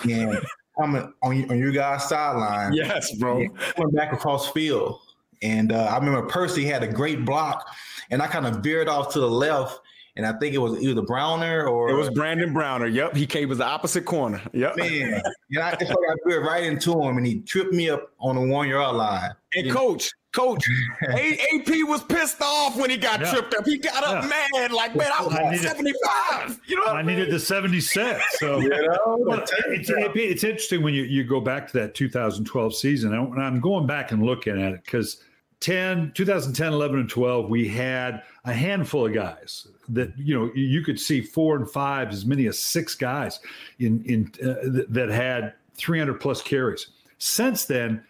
and 0.03 0.39
coming 0.77 1.13
on 1.21 1.51
on 1.51 1.57
your 1.57 1.71
guys' 1.71 2.09
sideline. 2.09 2.73
Yes, 2.73 3.13
bro, 3.15 3.47
coming 3.75 3.93
back 3.93 4.11
across 4.11 4.51
field. 4.51 4.99
And 5.43 5.71
uh, 5.71 5.85
I 5.85 5.97
remember 5.97 6.27
Percy 6.27 6.65
had 6.65 6.83
a 6.83 6.87
great 6.87 7.25
block, 7.25 7.67
and 8.11 8.21
I 8.21 8.27
kind 8.27 8.45
of 8.45 8.57
veered 8.57 8.87
off 8.87 9.11
to 9.13 9.19
the 9.19 9.29
left 9.29 9.79
and 10.15 10.25
I 10.25 10.33
think 10.33 10.53
it 10.53 10.57
was 10.57 10.81
either 10.81 11.01
Browner 11.01 11.67
or 11.67 11.89
it 11.89 11.95
was 11.95 12.09
Brandon 12.09 12.53
Browner. 12.53 12.87
Yep, 12.87 13.15
he 13.15 13.25
came 13.25 13.51
as 13.51 13.59
the 13.59 13.65
opposite 13.65 14.05
corner. 14.05 14.41
Yep, 14.53 14.77
man, 14.77 15.21
and 15.51 15.59
I 15.59 15.71
just 15.75 15.89
like 15.89 15.97
I 15.97 16.15
threw 16.23 16.41
it 16.41 16.45
right 16.45 16.63
into 16.63 17.01
him, 17.01 17.17
and 17.17 17.25
he 17.25 17.39
tripped 17.41 17.73
me 17.73 17.89
up 17.89 18.11
on 18.19 18.35
the 18.35 18.41
one 18.41 18.67
yard 18.67 18.95
line. 18.95 19.31
And 19.55 19.67
you 19.67 19.73
coach, 19.73 20.11
know? 20.35 20.43
coach, 20.43 20.65
AP 21.09 21.67
was 21.87 22.03
pissed 22.03 22.41
off 22.41 22.77
when 22.77 22.89
he 22.89 22.97
got 22.97 23.21
yeah. 23.21 23.31
tripped 23.31 23.53
up. 23.55 23.65
He 23.65 23.77
got 23.77 24.03
up 24.03 24.23
yeah. 24.23 24.29
mad, 24.53 24.71
like 24.71 24.95
man, 24.95 25.11
I 25.17 25.23
was 25.23 25.33
I 25.33 25.51
needed, 25.51 25.67
75. 25.67 26.59
You 26.67 26.75
know, 26.77 26.91
I, 26.91 26.99
I 26.99 27.03
mean? 27.03 27.17
needed 27.17 27.33
the 27.33 27.39
76. 27.39 28.39
So 28.39 28.59
you 28.59 28.69
know, 28.69 29.43
it's, 29.67 29.89
AP, 29.91 30.15
it's 30.15 30.43
interesting 30.43 30.83
when 30.83 30.93
you, 30.93 31.03
you 31.03 31.23
go 31.23 31.39
back 31.39 31.67
to 31.71 31.77
that 31.79 31.95
2012 31.95 32.75
season, 32.75 33.13
and 33.13 33.41
I'm 33.41 33.59
going 33.59 33.87
back 33.87 34.11
and 34.11 34.23
looking 34.23 34.61
at 34.61 34.73
it 34.73 34.83
because 34.83 35.21
10, 35.61 36.11
2010, 36.15 36.73
11, 36.73 36.99
and 36.99 37.09
12, 37.09 37.49
we 37.49 37.67
had 37.67 38.23
a 38.45 38.53
handful 38.53 39.05
of 39.05 39.13
guys 39.13 39.67
that 39.91 40.17
you 40.17 40.37
know 40.37 40.51
you 40.53 40.81
could 40.81 40.99
see 40.99 41.21
four 41.21 41.55
and 41.55 41.69
five, 41.69 42.09
as 42.09 42.25
many 42.25 42.47
as 42.47 42.59
six 42.59 42.95
guys 42.95 43.39
in 43.79 44.03
in 44.05 44.31
uh, 44.47 44.83
that 44.89 45.09
had 45.09 45.53
300 45.75 46.19
plus 46.19 46.41
carries. 46.41 46.87
Since 47.17 47.65
then, 47.65 48.03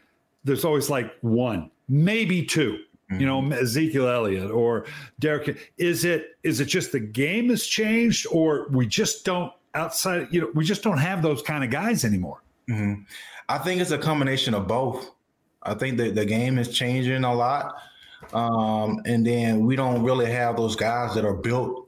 there's 0.44 0.66
always 0.66 0.90
like 0.90 1.14
one, 1.22 1.70
maybe 1.90 2.46
2 2.46 2.72
mm-hmm. 2.72 3.20
You 3.20 3.26
know, 3.26 3.42
mm-hmm. 3.42 3.54
Ezekiel 3.54 4.08
Elliott 4.08 4.52
or 4.52 4.86
Derrick. 5.20 5.72
Is 5.78 6.06
it 6.06 6.38
is 6.44 6.60
it 6.60 6.66
just 6.66 6.92
the 6.92 7.00
game 7.00 7.50
has 7.50 7.66
changed, 7.66 8.28
or 8.32 8.68
we 8.70 8.88
just 8.88 9.26
don't 9.26 9.52
outside? 9.74 10.28
You 10.32 10.42
know, 10.42 10.52
we 10.54 10.66
just 10.66 10.84
don't 10.84 11.00
have 11.00 11.22
those 11.22 11.42
kind 11.42 11.64
of 11.64 11.70
guys 11.70 12.06
anymore. 12.06 12.42
Mm-hmm. 12.70 13.04
I 13.50 13.58
think 13.58 13.82
it's 13.82 13.92
a 13.92 13.98
combination 13.98 14.54
of 14.54 14.68
both. 14.68 15.12
I 15.64 15.74
think 15.74 15.98
that 15.98 16.16
the 16.16 16.26
game 16.26 16.58
is 16.58 16.70
changing 16.70 17.24
a 17.24 17.34
lot. 17.34 17.76
Um, 18.34 19.01
and 19.06 19.25
then 19.25 19.66
we 19.66 19.75
don't 19.75 20.04
really 20.04 20.32
have 20.32 20.56
those 20.56 20.75
guys 20.75 21.13
that 21.16 21.25
are 21.25 21.34
built, 21.34 21.88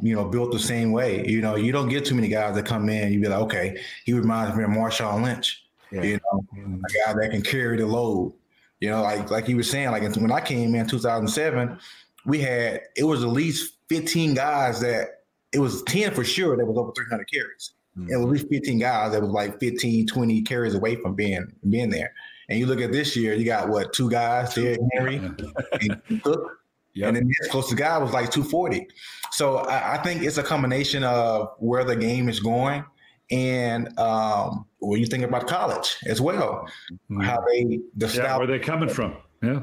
you 0.00 0.14
know, 0.14 0.24
built 0.24 0.52
the 0.52 0.58
same 0.58 0.92
way. 0.92 1.26
You 1.26 1.40
know, 1.40 1.56
you 1.56 1.72
don't 1.72 1.88
get 1.88 2.04
too 2.04 2.14
many 2.14 2.28
guys 2.28 2.54
that 2.54 2.66
come 2.66 2.88
in, 2.88 3.12
you 3.12 3.20
be 3.20 3.28
like, 3.28 3.40
okay, 3.40 3.80
he 4.04 4.12
reminds 4.12 4.56
me 4.56 4.64
of 4.64 4.70
Marshawn 4.70 5.22
Lynch, 5.22 5.64
yeah. 5.90 6.02
you 6.02 6.14
know, 6.14 6.44
mm-hmm. 6.54 6.76
a 6.76 7.06
guy 7.06 7.20
that 7.20 7.30
can 7.30 7.42
carry 7.42 7.76
the 7.76 7.86
load. 7.86 8.34
You 8.80 8.90
know, 8.90 9.02
like 9.02 9.30
like 9.30 9.46
he 9.46 9.54
was 9.54 9.68
saying, 9.68 9.90
like 9.90 10.02
when 10.16 10.32
I 10.32 10.40
came 10.40 10.74
in 10.74 10.86
2007, 10.86 11.78
we 12.24 12.40
had 12.40 12.80
it 12.96 13.04
was 13.04 13.22
at 13.22 13.28
least 13.28 13.74
15 13.88 14.34
guys 14.34 14.80
that 14.80 15.24
it 15.52 15.58
was 15.58 15.82
10 15.82 16.14
for 16.14 16.24
sure 16.24 16.56
that 16.56 16.64
was 16.64 16.78
over 16.78 16.92
300 16.92 17.24
carries. 17.30 17.72
Mm-hmm. 17.98 18.12
And 18.12 18.22
at 18.22 18.28
least 18.28 18.48
15 18.48 18.78
guys 18.78 19.12
that 19.12 19.20
was 19.20 19.30
like 19.30 19.58
15, 19.60 20.06
20 20.06 20.42
carries 20.42 20.74
away 20.74 20.96
from 20.96 21.14
being 21.14 21.52
being 21.68 21.90
there. 21.90 22.14
And 22.50 22.58
you 22.58 22.66
look 22.66 22.80
at 22.80 22.92
this 22.92 23.16
year, 23.16 23.32
you 23.32 23.44
got 23.44 23.68
what 23.68 23.92
two 23.92 24.10
guys, 24.10 24.54
Derrick 24.54 24.80
Henry 24.92 25.16
and 25.16 26.22
Cook. 26.22 26.58
Yep. 26.94 27.06
And 27.06 27.16
then 27.16 27.24
the 27.24 27.34
next 27.40 27.52
closest 27.52 27.76
guy 27.76 27.96
was 27.98 28.12
like 28.12 28.30
240. 28.32 28.88
So 29.30 29.58
I, 29.58 29.94
I, 29.94 30.02
think 30.02 30.24
it's 30.24 30.38
a 30.38 30.42
combination 30.42 31.04
of 31.04 31.52
where 31.60 31.84
the 31.84 31.94
game 31.94 32.28
is 32.28 32.40
going 32.40 32.84
and 33.30 33.96
um, 33.98 34.66
when 34.80 35.00
you 35.00 35.06
think 35.06 35.24
about 35.24 35.46
college 35.46 35.96
as 36.06 36.20
well, 36.20 36.68
mm-hmm. 37.10 37.20
how 37.20 37.40
they 37.46 37.78
the 37.96 38.06
yeah, 38.06 38.08
style 38.08 38.38
where 38.38 38.46
they're 38.46 38.58
coming 38.58 38.88
from. 38.88 39.16
Yeah, 39.42 39.60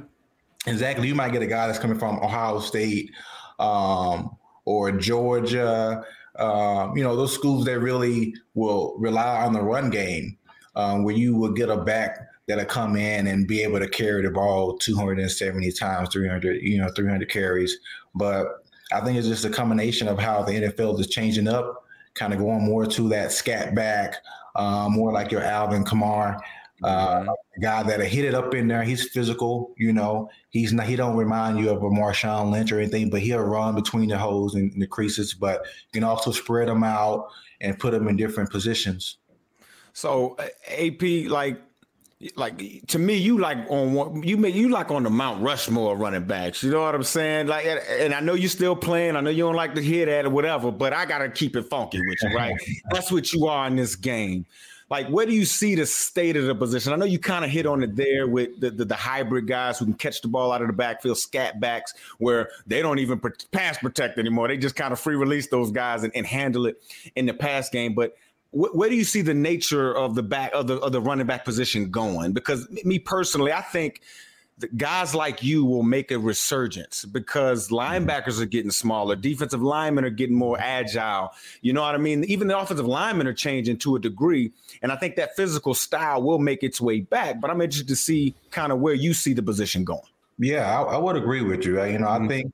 exactly. 0.66 1.08
You 1.08 1.16
might 1.16 1.34
get 1.34 1.42
a 1.42 1.48
guy 1.48 1.68
that's 1.68 1.80
coming 1.80 2.00
from 2.00 2.20
Ohio 2.20 2.60
State 2.60 3.12
um, 3.60 4.36
or 4.66 4.92
Georgia. 4.92 6.04
Um, 6.38 6.96
you 6.96 7.04
know 7.04 7.16
those 7.16 7.34
schools 7.34 7.66
that 7.66 7.80
really 7.80 8.36
will 8.54 8.96
rely 8.98 9.44
on 9.44 9.54
the 9.54 9.62
run 9.62 9.90
game, 9.90 10.38
um, 10.76 11.04
where 11.04 11.16
you 11.16 11.36
will 11.36 11.52
get 11.52 11.70
a 11.70 11.78
back 11.78 12.20
that'll 12.48 12.66
come 12.66 12.96
in 12.96 13.28
and 13.28 13.48
be 13.48 13.62
able 13.62 13.80
to 13.80 13.88
carry 13.88 14.24
the 14.24 14.30
ball 14.30 14.78
270 14.78 15.72
times, 15.74 16.10
300, 16.10 16.62
you 16.62 16.78
know, 16.78 16.90
300 16.96 17.30
carries. 17.30 17.78
But 18.16 18.48
I 18.92 19.02
think 19.02 19.18
it's 19.18 19.28
just 19.28 19.46
a 19.46 19.50
combination 19.50 20.08
of 20.08 20.18
how 20.18 20.44
the 20.44 20.54
NFL 20.54 21.00
is 21.00 21.08
changing 21.08 21.48
up, 21.48 21.84
kind 22.14 22.34
of 22.34 22.40
going 22.40 22.64
more 22.64 22.86
to 22.86 23.10
that 23.10 23.32
scat 23.32 23.76
back, 23.76 24.16
uh, 24.56 24.88
more 24.90 25.12
like 25.12 25.32
your 25.32 25.44
Alvin 25.44 25.84
Kamara. 25.84 26.40
Uh, 26.84 27.22
mm-hmm. 27.22 27.62
guy 27.62 27.82
that 27.82 28.00
hit 28.02 28.24
it 28.24 28.36
up 28.36 28.54
in 28.54 28.68
there. 28.68 28.84
He's 28.84 29.10
physical, 29.10 29.74
you 29.78 29.92
know. 29.92 30.30
He's 30.52 30.74
not. 30.74 30.86
He 30.86 30.96
don't 30.96 31.16
remind 31.16 31.58
you 31.58 31.72
of 31.72 31.82
a 31.82 31.90
Marshawn 31.90 32.52
Lynch 32.52 32.72
or 32.72 32.80
anything, 32.80 33.10
but 33.10 33.22
he'll 33.22 33.40
run 33.40 33.74
between 33.74 34.10
the 34.10 34.18
holes 34.20 34.54
and 34.54 34.80
the 34.80 34.86
creases. 34.86 35.34
But 35.34 35.66
you 35.92 36.02
can 36.02 36.04
also 36.04 36.32
spread 36.32 36.68
them 36.68 36.84
out 36.84 37.30
and 37.62 37.80
put 37.80 37.94
them 37.94 38.08
in 38.08 38.16
different 38.16 38.52
positions. 38.52 39.18
So 39.94 40.38
AP, 40.68 41.30
like 41.30 41.60
like 42.36 42.88
to 42.88 42.98
me, 42.98 43.16
you 43.16 43.38
like 43.38 43.60
on 43.70 43.94
one, 43.94 44.24
you 44.24 44.38
make 44.38 44.56
you 44.56 44.70
like 44.70 44.90
on 44.90 45.04
the 45.04 45.10
Mount 45.10 45.42
Rushmore 45.42 45.96
running 45.96 46.24
backs. 46.24 46.64
You 46.64 46.72
know 46.72 46.82
what 46.82 46.96
I'm 46.96 47.04
saying? 47.04 47.48
Like, 47.48 47.66
and 47.66 48.14
I 48.14 48.22
know 48.22 48.34
you're 48.34 48.50
still 48.50 48.76
playing. 48.76 49.16
I 49.16 49.22
know 49.22 49.30
you 49.30 49.44
don't 49.44 49.56
like 49.56 49.76
to 49.76 49.82
hear 49.82 50.08
that 50.08 50.26
or 50.26 50.32
whatever, 50.32 50.72
but 50.72 50.94
I 50.94 51.06
gotta 51.06 51.30
keep 51.30 51.56
it 51.56 51.64
funky 51.64 52.00
with 52.00 52.18
you, 52.24 52.36
right? 52.36 52.56
That's 52.92 53.12
what 53.12 53.32
you 53.34 53.46
are 53.46 53.68
in 53.68 53.76
this 53.76 53.96
game. 53.96 54.46
Like, 54.90 55.10
where 55.10 55.26
do 55.26 55.34
you 55.34 55.44
see 55.44 55.76
the 55.76 55.86
state 55.86 56.38
of 56.38 56.46
the 56.46 56.56
position? 56.56 56.94
I 56.94 56.96
know 56.96 57.06
you 57.06 57.20
kind 57.20 57.44
of 57.44 57.52
hit 57.52 57.66
on 57.66 57.84
it 57.84 57.96
there 57.96 58.26
with 58.26 58.60
the, 58.62 58.72
the, 58.72 58.86
the, 58.86 58.96
hybrid 58.96 59.46
guys 59.46 59.78
who 59.78 59.86
can 59.86 59.94
catch 59.96 60.22
the 60.22 60.30
ball 60.30 60.54
out 60.54 60.62
of 60.62 60.68
the 60.68 60.74
backfield, 60.74 61.18
scat 61.18 61.60
backs, 61.60 61.94
where 62.20 62.50
they 62.68 62.82
don't 62.82 62.98
even 63.00 63.22
pass 63.52 63.78
protect 63.78 64.18
anymore. 64.18 64.48
They 64.48 64.56
just 64.56 64.78
kind 64.78 64.94
of 64.94 65.00
free 65.00 65.18
release 65.18 65.48
those 65.48 65.72
guys 65.72 66.04
and, 66.04 66.16
and 66.16 66.26
handle 66.26 66.68
it 66.68 66.82
in 67.18 67.26
the 67.26 67.34
pass 67.34 67.70
game. 67.70 67.96
But 67.96 68.16
wh- 68.58 68.76
where 68.76 68.90
do 68.90 68.96
you 68.96 69.04
see 69.04 69.22
the 69.22 69.34
nature 69.34 69.96
of 69.96 70.16
the 70.16 70.24
back 70.24 70.52
of 70.54 70.68
the 70.68 70.78
of 70.80 70.92
the 70.92 71.02
running 71.02 71.28
back 71.28 71.46
position 71.46 71.92
going? 71.92 72.34
Because 72.34 72.68
me 72.84 73.00
personally, 73.00 73.54
I 73.54 73.62
think 73.62 74.02
the 74.60 74.68
guys 74.70 75.14
like 75.14 75.44
you 75.44 75.64
will 75.64 75.84
make 75.84 76.10
a 76.10 76.18
resurgence 76.18 77.06
because 77.06 77.70
linebackers 77.70 78.42
are 78.42 78.46
getting 78.46 78.72
smaller, 78.72 79.16
defensive 79.16 79.62
linemen 79.62 80.04
are 80.04 80.10
getting 80.10 80.36
more 80.36 80.60
agile. 80.60 81.32
You 81.62 81.74
know 81.74 81.84
what 81.84 81.94
I 81.94 82.00
mean? 82.00 82.24
Even 82.24 82.48
the 82.48 82.58
offensive 82.58 82.88
linemen 82.88 83.28
are 83.28 83.34
changing 83.34 83.78
to 83.80 83.96
a 83.98 84.00
degree. 84.00 84.52
And 84.82 84.92
I 84.92 84.96
think 84.96 85.16
that 85.18 85.36
physical 85.36 85.76
style 85.76 86.24
will 86.24 86.40
make 86.40 86.64
its 86.64 86.82
way 86.82 87.02
back. 87.02 87.40
But 87.40 87.52
I'm 87.52 87.62
interested 87.62 87.88
to 87.90 87.96
see 87.96 88.34
kind 88.50 88.72
of 88.72 88.80
where 88.80 88.96
you 88.96 89.14
see 89.14 89.34
the 89.34 89.44
position 89.44 89.84
going. 89.84 90.02
Yeah, 90.40 90.80
I, 90.80 90.96
I 90.96 90.98
would 90.98 91.16
agree 91.16 91.42
with 91.42 91.64
you. 91.64 91.84
You 91.84 92.00
know, 92.00 92.08
I 92.08 92.18
mm-hmm. 92.18 92.28
think, 92.28 92.54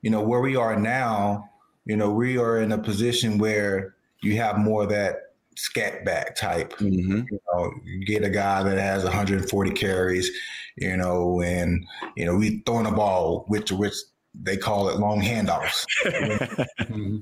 you 0.00 0.08
know, 0.08 0.22
where 0.22 0.40
we 0.40 0.56
are 0.56 0.74
now, 0.74 1.50
you 1.84 1.96
know, 1.96 2.10
we 2.12 2.38
are 2.38 2.62
in 2.62 2.72
a 2.72 2.78
position 2.78 3.36
where 3.36 3.94
you 4.22 4.36
have 4.36 4.56
more 4.56 4.84
of 4.84 4.88
that 4.88 5.31
scat 5.56 6.04
back 6.04 6.36
type. 6.36 6.72
Mm-hmm. 6.78 7.22
You 7.30 7.40
know, 7.52 7.72
get 8.06 8.24
a 8.24 8.30
guy 8.30 8.62
that 8.62 8.78
has 8.78 9.04
140 9.04 9.70
carries, 9.72 10.30
you 10.76 10.96
know, 10.96 11.40
and 11.42 11.84
you 12.16 12.24
know 12.24 12.36
we 12.36 12.62
throwing 12.66 12.86
a 12.86 12.92
ball 12.92 13.44
which 13.48 13.72
which 13.72 13.94
they 14.34 14.56
call 14.56 14.88
it 14.88 14.98
long 14.98 15.20
handoffs. 15.20 15.84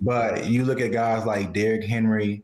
But 0.02 0.46
you 0.46 0.64
look 0.64 0.80
at 0.80 0.92
guys 0.92 1.26
like 1.26 1.52
Derrick 1.52 1.84
Henry, 1.84 2.42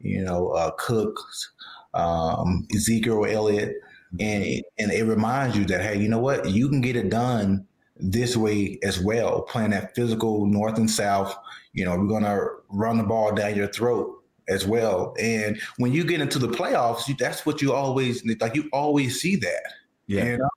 you 0.00 0.22
know, 0.22 0.48
uh, 0.50 0.72
Cooks, 0.78 1.52
um, 1.94 2.66
Ezekiel 2.74 3.26
Elliott, 3.26 3.74
and 4.20 4.62
and 4.78 4.92
it 4.92 5.04
reminds 5.04 5.56
you 5.56 5.64
that 5.66 5.82
hey, 5.82 5.98
you 5.98 6.08
know 6.08 6.18
what, 6.18 6.48
you 6.48 6.68
can 6.68 6.80
get 6.80 6.96
it 6.96 7.10
done 7.10 7.66
this 7.98 8.36
way 8.36 8.78
as 8.82 9.00
well, 9.00 9.42
playing 9.42 9.70
that 9.70 9.94
physical 9.94 10.46
north 10.46 10.76
and 10.78 10.90
south. 10.90 11.36
You 11.72 11.84
know, 11.84 11.96
we're 11.96 12.06
gonna 12.06 12.38
run 12.68 12.98
the 12.98 13.04
ball 13.04 13.34
down 13.34 13.54
your 13.54 13.68
throat 13.68 14.15
as 14.48 14.66
well. 14.66 15.14
And 15.18 15.60
when 15.78 15.92
you 15.92 16.04
get 16.04 16.20
into 16.20 16.38
the 16.38 16.48
playoffs, 16.48 17.08
you, 17.08 17.14
that's 17.18 17.44
what 17.44 17.60
you 17.60 17.72
always 17.72 18.24
like. 18.40 18.54
You 18.54 18.68
always 18.72 19.20
see 19.20 19.36
that. 19.36 19.62
Yeah. 20.06 20.24
You 20.24 20.38
know? 20.38 20.48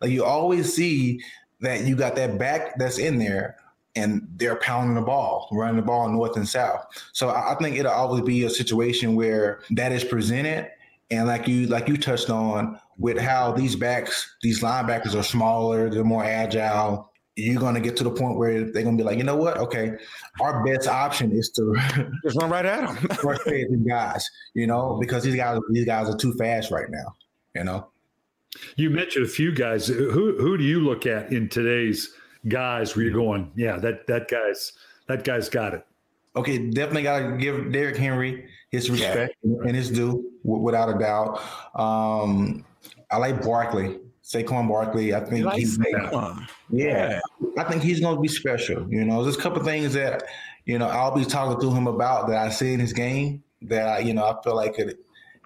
Like 0.00 0.10
you 0.10 0.24
always 0.24 0.74
see 0.74 1.20
that 1.60 1.84
you 1.84 1.96
got 1.96 2.16
that 2.16 2.38
back 2.38 2.78
that's 2.78 2.98
in 2.98 3.18
there 3.18 3.56
and 3.96 4.26
they're 4.36 4.56
pounding 4.56 4.96
the 4.96 5.02
ball, 5.02 5.48
running 5.52 5.76
the 5.76 5.82
ball 5.82 6.08
north 6.08 6.36
and 6.36 6.48
south. 6.48 6.84
So 7.12 7.30
I 7.30 7.56
think 7.60 7.76
it'll 7.76 7.92
always 7.92 8.22
be 8.22 8.44
a 8.44 8.50
situation 8.50 9.14
where 9.14 9.60
that 9.70 9.92
is 9.92 10.04
presented. 10.04 10.70
And 11.10 11.26
like 11.26 11.46
you 11.46 11.66
like 11.66 11.86
you 11.86 11.96
touched 11.96 12.30
on 12.30 12.80
with 12.98 13.18
how 13.18 13.52
these 13.52 13.76
backs, 13.76 14.36
these 14.42 14.62
linebackers 14.62 15.18
are 15.18 15.22
smaller, 15.22 15.90
they're 15.90 16.02
more 16.02 16.24
agile, 16.24 17.10
you're 17.36 17.60
going 17.60 17.74
to 17.74 17.80
get 17.80 17.96
to 17.96 18.04
the 18.04 18.10
point 18.10 18.38
where 18.38 18.70
they're 18.70 18.82
going 18.82 18.96
to 18.96 19.02
be 19.02 19.06
like, 19.06 19.18
you 19.18 19.24
know 19.24 19.36
what? 19.36 19.56
Okay, 19.58 19.92
our 20.40 20.64
best 20.64 20.86
option 20.86 21.32
is 21.32 21.50
to 21.50 21.74
just 22.24 22.40
run 22.40 22.50
right 22.50 22.64
at 22.64 22.86
them. 22.86 23.08
these 23.46 23.86
guys, 23.88 24.28
you 24.54 24.66
know, 24.66 24.98
because 25.00 25.24
these 25.24 25.36
guys 25.36 25.58
these 25.70 25.84
guys 25.84 26.08
are 26.08 26.16
too 26.16 26.32
fast 26.34 26.70
right 26.70 26.90
now, 26.90 27.14
you 27.54 27.64
know. 27.64 27.88
You 28.76 28.90
mentioned 28.90 29.26
a 29.26 29.28
few 29.28 29.52
guys. 29.52 29.86
Who 29.88 30.36
who 30.38 30.56
do 30.56 30.64
you 30.64 30.80
look 30.80 31.06
at 31.06 31.32
in 31.32 31.48
today's 31.48 32.14
guys 32.48 32.94
where 32.94 33.04
you're 33.04 33.14
going, 33.14 33.50
yeah, 33.56 33.78
that 33.78 34.06
that 34.06 34.28
guy's 34.28 34.72
that 35.08 35.24
guy's 35.24 35.48
got 35.48 35.74
it. 35.74 35.84
Okay, 36.36 36.70
definitely 36.70 37.02
got 37.04 37.20
to 37.20 37.36
give 37.36 37.72
Derrick 37.72 37.96
Henry 37.96 38.48
his 38.70 38.90
respect 38.90 39.36
yeah. 39.42 39.56
and 39.66 39.76
his 39.76 39.90
due, 39.90 40.32
without 40.42 40.94
a 40.94 40.98
doubt. 40.98 41.40
Um, 41.78 42.64
I 43.10 43.18
like 43.18 43.42
Barkley. 43.42 43.98
Saquon 44.24 44.68
Barkley. 44.68 45.14
I 45.14 45.20
think 45.20 45.50
he's 45.52 45.78
yeah, 45.78 46.30
yeah, 46.70 47.20
I 47.58 47.64
think 47.64 47.82
he's 47.82 48.00
going 48.00 48.16
to 48.16 48.22
be 48.22 48.28
special. 48.28 48.90
You 48.90 49.04
know, 49.04 49.22
there's 49.22 49.36
a 49.36 49.40
couple 49.40 49.62
things 49.62 49.92
that 49.92 50.22
you 50.64 50.78
know 50.78 50.88
I'll 50.88 51.14
be 51.14 51.24
talking 51.24 51.60
to 51.60 51.74
him 51.74 51.86
about 51.86 52.28
that 52.28 52.38
I 52.38 52.48
see 52.48 52.72
in 52.72 52.80
his 52.80 52.94
game 52.94 53.42
that 53.62 53.86
I, 53.86 53.98
you 53.98 54.14
know 54.14 54.24
I 54.24 54.42
feel 54.42 54.56
like 54.56 54.74
could 54.74 54.96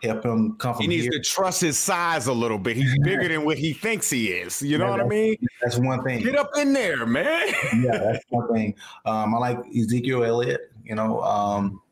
help 0.03 0.25
him 0.25 0.57
come 0.59 0.75
from. 0.75 0.83
He 0.83 0.89
needs 0.89 1.05
here. 1.05 1.13
to 1.13 1.21
trust 1.21 1.61
his 1.61 1.77
size 1.77 2.29
a 2.29 2.33
little 2.33 2.59
bit. 2.59 2.77
He's 2.77 2.97
bigger 3.01 3.27
than 3.27 3.45
what 3.45 3.59
he 3.59 3.73
thinks 3.73 4.09
he 4.11 4.29
is. 4.29 4.63
You 4.63 4.79
know 4.79 4.85
yeah, 4.85 4.91
what 4.93 5.01
I 5.01 5.09
mean? 5.09 5.37
That's 5.61 5.79
one 5.79 6.05
thing. 6.05 6.23
Get 6.23 6.37
up 6.37 6.51
in 6.57 6.73
there, 6.73 7.05
man. 7.05 7.49
yeah, 7.83 7.99
that's 7.99 8.25
one 8.29 8.53
thing. 8.55 8.77
Um, 9.05 9.35
I 9.35 9.39
like 9.39 9.59
Ezekiel 9.77 10.23
Elliott. 10.23 10.73
You 10.85 10.95
know, 10.95 11.21
um, 11.23 11.83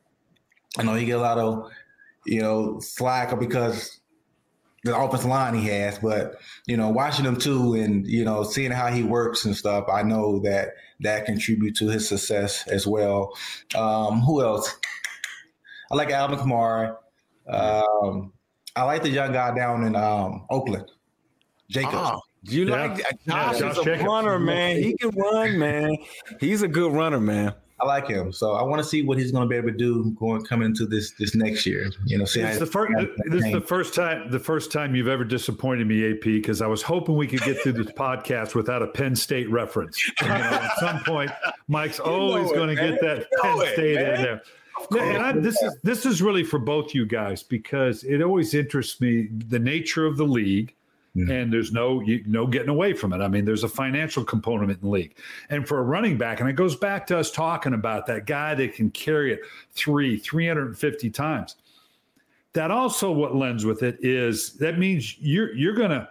I 0.78 0.84
know 0.84 0.94
he 0.94 1.04
get 1.04 1.18
a 1.18 1.20
lot 1.20 1.38
of 1.38 1.68
you 2.26 2.42
know 2.42 2.78
slack 2.78 3.36
because 3.40 4.00
the 4.86 4.98
offensive 4.98 5.28
line 5.28 5.54
he 5.54 5.66
has, 5.68 5.98
but 5.98 6.36
you 6.66 6.76
know, 6.76 6.88
watching 6.88 7.24
him 7.24 7.36
too, 7.36 7.74
and 7.74 8.06
you 8.06 8.24
know, 8.24 8.42
seeing 8.42 8.70
how 8.70 8.88
he 8.88 9.02
works 9.02 9.44
and 9.44 9.56
stuff, 9.56 9.86
I 9.92 10.02
know 10.02 10.40
that 10.40 10.70
that 11.00 11.26
contribute 11.26 11.76
to 11.76 11.88
his 11.88 12.08
success 12.08 12.66
as 12.68 12.86
well. 12.86 13.36
Um, 13.74 14.20
who 14.20 14.42
else? 14.42 14.74
I 15.90 15.94
like 15.94 16.10
Alvin 16.10 16.38
Kamara. 16.38 16.96
Um, 17.48 18.32
I 18.74 18.82
like 18.84 19.02
the 19.02 19.10
young 19.10 19.32
guy 19.32 19.54
down 19.54 19.84
in 19.84 19.94
um, 19.94 20.46
Oakland, 20.50 20.90
Jacobs. 21.68 21.94
Oh, 21.94 22.20
you 22.42 22.66
yeah. 22.66 22.86
like 22.86 22.96
Josh, 22.96 23.12
yeah, 23.26 23.58
Josh 23.58 23.78
is 23.78 23.86
a 23.86 24.04
runner, 24.04 24.38
man. 24.38 24.82
He 24.82 24.96
can 24.96 25.10
run, 25.10 25.58
man. 25.58 25.96
He's 26.40 26.62
a 26.62 26.68
good 26.68 26.92
runner, 26.92 27.20
man. 27.20 27.54
I 27.78 27.84
like 27.84 28.08
him, 28.08 28.32
so 28.32 28.52
I 28.52 28.62
want 28.62 28.82
to 28.82 28.88
see 28.88 29.02
what 29.02 29.18
he's 29.18 29.30
going 29.30 29.44
to 29.44 29.48
be 29.48 29.56
able 29.56 29.68
to 29.68 29.76
do 29.76 30.10
going 30.18 30.42
coming 30.44 30.66
into 30.66 30.86
this 30.86 31.10
this 31.12 31.34
next 31.34 31.66
year. 31.66 31.90
You 32.06 32.16
know, 32.16 32.24
see 32.24 32.40
it's 32.40 32.58
the 32.58 32.64
first. 32.64 32.92
This 33.26 33.44
is 33.44 33.52
the 33.52 33.60
first 33.60 33.94
time 33.94 34.30
the 34.30 34.38
first 34.38 34.72
time 34.72 34.94
you've 34.94 35.08
ever 35.08 35.24
disappointed 35.24 35.86
me, 35.86 36.12
AP, 36.12 36.22
because 36.22 36.62
I 36.62 36.68
was 36.68 36.80
hoping 36.80 37.16
we 37.16 37.26
could 37.26 37.42
get 37.42 37.60
through 37.60 37.72
this 37.72 37.92
podcast 37.92 38.54
without 38.54 38.80
a 38.82 38.86
Penn 38.86 39.14
State 39.14 39.50
reference. 39.50 40.02
You 40.22 40.28
know, 40.28 40.34
at 40.34 40.78
some 40.78 41.00
point, 41.04 41.30
Mike's 41.68 42.00
always 42.00 42.50
going 42.52 42.74
to 42.74 42.76
get 42.76 42.98
that 43.02 43.26
Penn 43.42 43.58
State 43.74 43.96
man. 43.96 44.14
in 44.14 44.22
there. 44.22 44.42
And 44.92 45.22
I, 45.22 45.32
this 45.32 45.60
is 45.60 45.76
this 45.82 46.06
is 46.06 46.22
really 46.22 46.44
for 46.44 46.58
both 46.58 46.94
you 46.94 47.04
guys 47.04 47.42
because 47.42 48.04
it 48.04 48.22
always 48.22 48.54
interests 48.54 49.02
me 49.02 49.28
the 49.48 49.58
nature 49.58 50.06
of 50.06 50.16
the 50.16 50.24
league 50.24 50.74
And 51.18 51.52
there's 51.52 51.72
no 51.72 52.00
you, 52.00 52.22
no 52.26 52.46
getting 52.46 52.68
away 52.68 52.92
from 52.92 53.12
it. 53.12 53.20
I 53.20 53.28
mean, 53.28 53.44
there's 53.44 53.64
a 53.64 53.68
financial 53.68 54.24
component 54.24 54.70
in 54.70 54.80
the 54.80 54.88
league. 54.88 55.16
And 55.48 55.66
for 55.66 55.78
a 55.78 55.82
running 55.82 56.18
back, 56.18 56.40
and 56.40 56.48
it 56.48 56.54
goes 56.54 56.76
back 56.76 57.06
to 57.08 57.18
us 57.18 57.30
talking 57.30 57.72
about 57.72 58.06
that 58.06 58.26
guy 58.26 58.54
that 58.54 58.74
can 58.74 58.90
carry 58.90 59.32
it 59.32 59.40
three, 59.72 60.18
350 60.18 61.10
times. 61.10 61.56
That 62.52 62.70
also 62.70 63.10
what 63.12 63.34
lends 63.34 63.64
with 63.64 63.82
it 63.82 63.98
is 64.00 64.54
that 64.54 64.78
means 64.78 65.18
you're 65.18 65.54
you're 65.54 65.74
gonna 65.74 66.08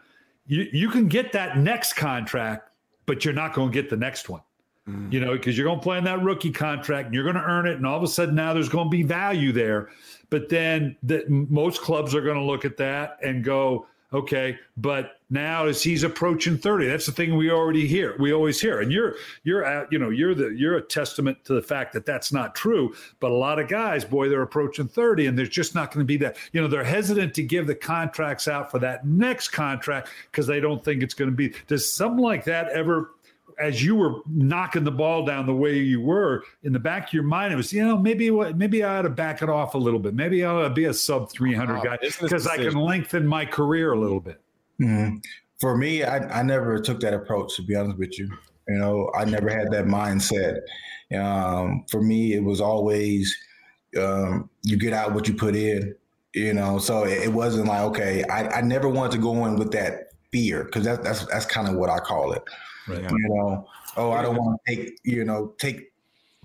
you, 0.48 0.68
you 0.72 0.90
can 0.90 1.08
get 1.08 1.32
that 1.34 1.58
next 1.58 1.94
contract, 1.94 2.70
but 3.06 3.26
you're 3.26 3.34
not 3.34 3.54
going 3.54 3.72
to 3.72 3.74
get 3.74 3.90
the 3.90 3.98
next 3.98 4.30
one. 4.30 4.42
Mm. 4.88 5.12
You 5.12 5.20
know, 5.20 5.34
because 5.34 5.58
you're 5.58 5.66
going 5.66 5.80
to 5.80 5.84
play 5.84 5.98
in 5.98 6.04
that 6.04 6.22
rookie 6.22 6.52
contract 6.52 7.08
and 7.08 7.16
you're 7.16 7.24
going 7.24 7.36
to 7.36 7.42
earn 7.42 7.66
it. 7.66 7.78
And 7.78 7.88
all 7.88 7.98
of 7.98 8.04
a 8.04 8.08
sudden 8.08 8.36
now 8.36 8.54
there's 8.54 8.70
going 8.70 8.86
to 8.86 8.92
be 8.92 9.04
value 9.04 9.52
there. 9.52 9.90
But 10.30 10.50
then 10.50 10.96
the, 11.02 11.26
most 11.28 11.82
clubs 11.82 12.14
are 12.14 12.22
going 12.22 12.38
to 12.38 12.44
look 12.44 12.66
at 12.66 12.78
that 12.78 13.18
and 13.24 13.44
go, 13.44 13.88
Okay, 14.16 14.58
but 14.78 15.20
now 15.30 15.66
as 15.66 15.84
he's 15.84 16.04
approaching 16.04 16.58
30, 16.58 16.88
that's 16.88 17.06
the 17.06 17.12
thing 17.12 17.36
we 17.36 17.52
already 17.52 17.86
hear. 17.86 18.16
We 18.18 18.32
always 18.32 18.62
hear. 18.62 18.80
And 18.80 18.90
you're 18.90 19.16
you're 19.44 19.66
at, 19.66 19.92
you 19.92 20.00
know, 20.00 20.10
you're 20.10 20.34
the 20.34 20.56
you're 20.56 20.78
a 20.78 20.82
testament 20.82 21.44
to 21.44 21.54
the 21.54 21.62
fact 21.62 21.92
that 21.92 22.06
that's 22.06 22.32
not 22.32 22.56
true, 22.56 22.96
but 23.20 23.32
a 23.32 23.36
lot 23.36 23.60
of 23.60 23.68
guys, 23.68 24.06
boy, 24.06 24.30
they're 24.30 24.42
approaching 24.42 24.88
30 24.88 25.26
and 25.26 25.38
there's 25.38 25.50
just 25.50 25.76
not 25.76 25.92
going 25.92 26.00
to 26.00 26.08
be 26.08 26.16
that, 26.16 26.38
you 26.54 26.62
know, 26.62 26.68
they're 26.70 26.86
hesitant 26.86 27.34
to 27.34 27.44
give 27.44 27.68
the 27.68 27.76
contracts 27.76 28.48
out 28.48 28.72
for 28.72 28.80
that 28.80 29.06
next 29.06 29.50
contract 29.50 30.08
because 30.32 30.48
they 30.48 30.62
don't 30.62 30.82
think 30.86 31.04
it's 31.04 31.14
going 31.14 31.30
to 31.30 31.36
be. 31.36 31.54
Does 31.68 31.92
something 31.92 32.24
like 32.24 32.46
that 32.46 32.70
ever 32.70 33.15
as 33.60 33.84
you 33.84 33.96
were 33.96 34.22
knocking 34.28 34.84
the 34.84 34.92
ball 34.92 35.26
down 35.26 35.46
the 35.46 35.54
way 35.54 35.78
you 35.78 36.02
were 36.02 36.44
in 36.64 36.74
the 36.74 36.80
back 36.80 37.08
of 37.08 37.14
your 37.14 37.24
mind, 37.24 37.54
it 37.54 37.56
was, 37.56 37.72
you 37.72 37.86
know, 37.86 37.98
maybe 37.98 38.30
maybe 38.54 38.84
I 38.84 39.00
ought 39.00 39.04
to 39.04 39.10
back 39.10 39.42
it 39.42 39.50
off 39.50 39.76
a 39.76 39.78
little 39.78 40.00
bit. 40.00 40.14
Maybe 40.14 40.44
I 40.44 40.52
ought 40.52 40.64
to 40.64 40.70
be 40.70 40.86
a 40.86 40.94
sub 40.94 41.32
300 41.32 41.84
guy 41.84 41.98
because 42.22 42.48
I 42.48 42.58
can 42.58 42.76
lengthen 42.76 43.26
my 43.26 43.46
career 43.46 43.94
a 43.94 44.00
little 44.00 44.20
bit. 44.20 44.42
Mm-hmm. 44.80 45.18
For 45.60 45.78
me, 45.78 46.04
I, 46.04 46.40
I 46.40 46.44
never 46.44 46.80
took 46.80 47.00
that 47.00 47.14
approach, 47.14 47.56
to 47.56 47.62
be 47.62 47.76
honest 47.76 47.98
with 47.98 48.20
you. 48.20 48.30
You 48.68 48.76
know, 48.76 49.12
I 49.16 49.26
never 49.26 49.50
had 49.50 49.72
that 49.72 49.86
mindset. 49.86 50.60
Um, 51.16 51.86
for 51.90 52.02
me, 52.02 52.34
it 52.34 52.44
was 52.44 52.60
always 52.60 53.36
um, 53.98 54.50
you 54.64 54.78
get 54.78 54.94
out 54.94 55.14
what 55.14 55.28
you 55.28 55.34
put 55.34 55.56
in, 55.56 55.96
you 56.34 56.54
know, 56.54 56.78
so 56.78 57.06
it, 57.06 57.24
it 57.24 57.34
wasn't 57.34 57.68
like, 57.68 57.82
okay, 57.82 58.24
I, 58.26 58.58
I 58.58 58.62
never 58.62 58.90
wanted 58.90 59.14
to 59.14 59.18
go 59.20 59.46
in 59.46 59.56
with 59.56 59.72
that 59.72 60.12
fear 60.32 60.66
because 60.66 60.84
that, 60.84 61.04
that's, 61.04 61.26
that's 61.28 61.46
kind 61.46 61.68
of 61.68 61.76
what 61.76 61.90
I 61.90 62.00
call 62.00 62.34
it. 62.34 62.44
Right. 62.88 63.02
You 63.02 63.30
know, 63.30 63.68
oh, 63.98 64.12
I 64.12 64.22
don't 64.22 64.36
want 64.36 64.60
to 64.66 64.76
take, 64.76 65.00
you 65.04 65.26
know, 65.26 65.54
take 65.60 65.92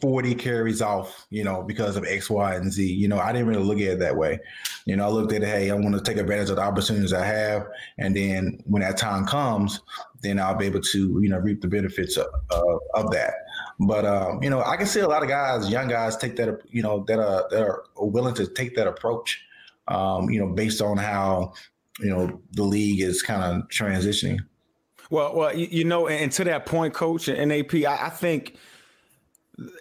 40 0.01 0.35
carries 0.35 0.81
off, 0.81 1.27
you 1.31 1.45
know, 1.45 1.63
because 1.63 1.97
of 1.97 2.05
X, 2.05 2.31
Y, 2.31 2.55
and 2.55 2.73
Z. 2.73 2.91
You 2.91 3.09
know, 3.09 3.19
I 3.19 3.33
didn't 3.33 3.49
really 3.49 3.65
look 3.65 3.79
at 3.79 3.89
it 3.89 3.99
that 4.01 4.17
way. 4.17 4.39
You 4.87 4.97
know, 4.97 5.05
I 5.05 5.09
looked 5.09 5.33
at 5.33 5.43
it, 5.43 5.47
hey, 5.47 5.71
I 5.71 5.75
want 5.75 5.95
to 5.95 6.01
take 6.01 6.17
advantage 6.17 6.51
of 6.51 6.57
the 6.57 6.63
opportunities 6.63 7.13
I 7.13 7.25
have. 7.25 7.67
And 7.99 8.17
then 8.17 8.63
when 8.65 8.83
that 8.83 8.97
time 8.97 9.27
comes, 9.27 9.81
then 10.23 10.39
I'll 10.39 10.57
be 10.57 10.67
able 10.67 10.81
to, 10.81 11.21
you 11.23 11.29
know, 11.29 11.39
reap 11.39 11.61
the 11.61 11.69
benefits 11.69 12.17
of, 12.17 12.27
uh, 12.51 12.77
of 12.95 13.11
that. 13.13 13.35
But, 13.79 14.05
um, 14.05 14.43
you 14.43 14.51
know, 14.51 14.63
I 14.63 14.77
can 14.77 14.87
see 14.87 15.01
a 15.01 15.09
lot 15.09 15.23
of 15.23 15.29
guys, 15.29 15.71
young 15.71 15.89
guys, 15.89 16.17
take 16.17 16.37
that, 16.37 16.61
you 16.71 16.83
know, 16.83 17.05
that 17.09 17.19
are, 17.19 17.47
that 17.51 17.63
are 17.63 17.85
willing 17.97 18.35
to 18.35 18.47
take 18.47 18.75
that 18.77 18.87
approach, 18.87 19.43
um, 19.89 20.31
you 20.31 20.41
know, 20.41 20.49
based 20.49 20.81
on 20.81 20.97
how, 20.97 21.53
you 21.99 22.09
know, 22.09 22.41
the 22.53 22.63
league 22.63 23.01
is 23.01 23.23
kind 23.23 23.43
of 23.43 23.69
transitioning. 23.69 24.39
Well, 25.11 25.35
well, 25.35 25.57
you, 25.57 25.85
know, 25.85 26.07
and 26.07 26.31
to 26.33 26.45
that 26.45 26.67
point, 26.67 26.95
coach 26.95 27.27
and 27.29 27.53
AP, 27.53 27.75
I, 27.75 28.07
I 28.07 28.11
think 28.11 28.57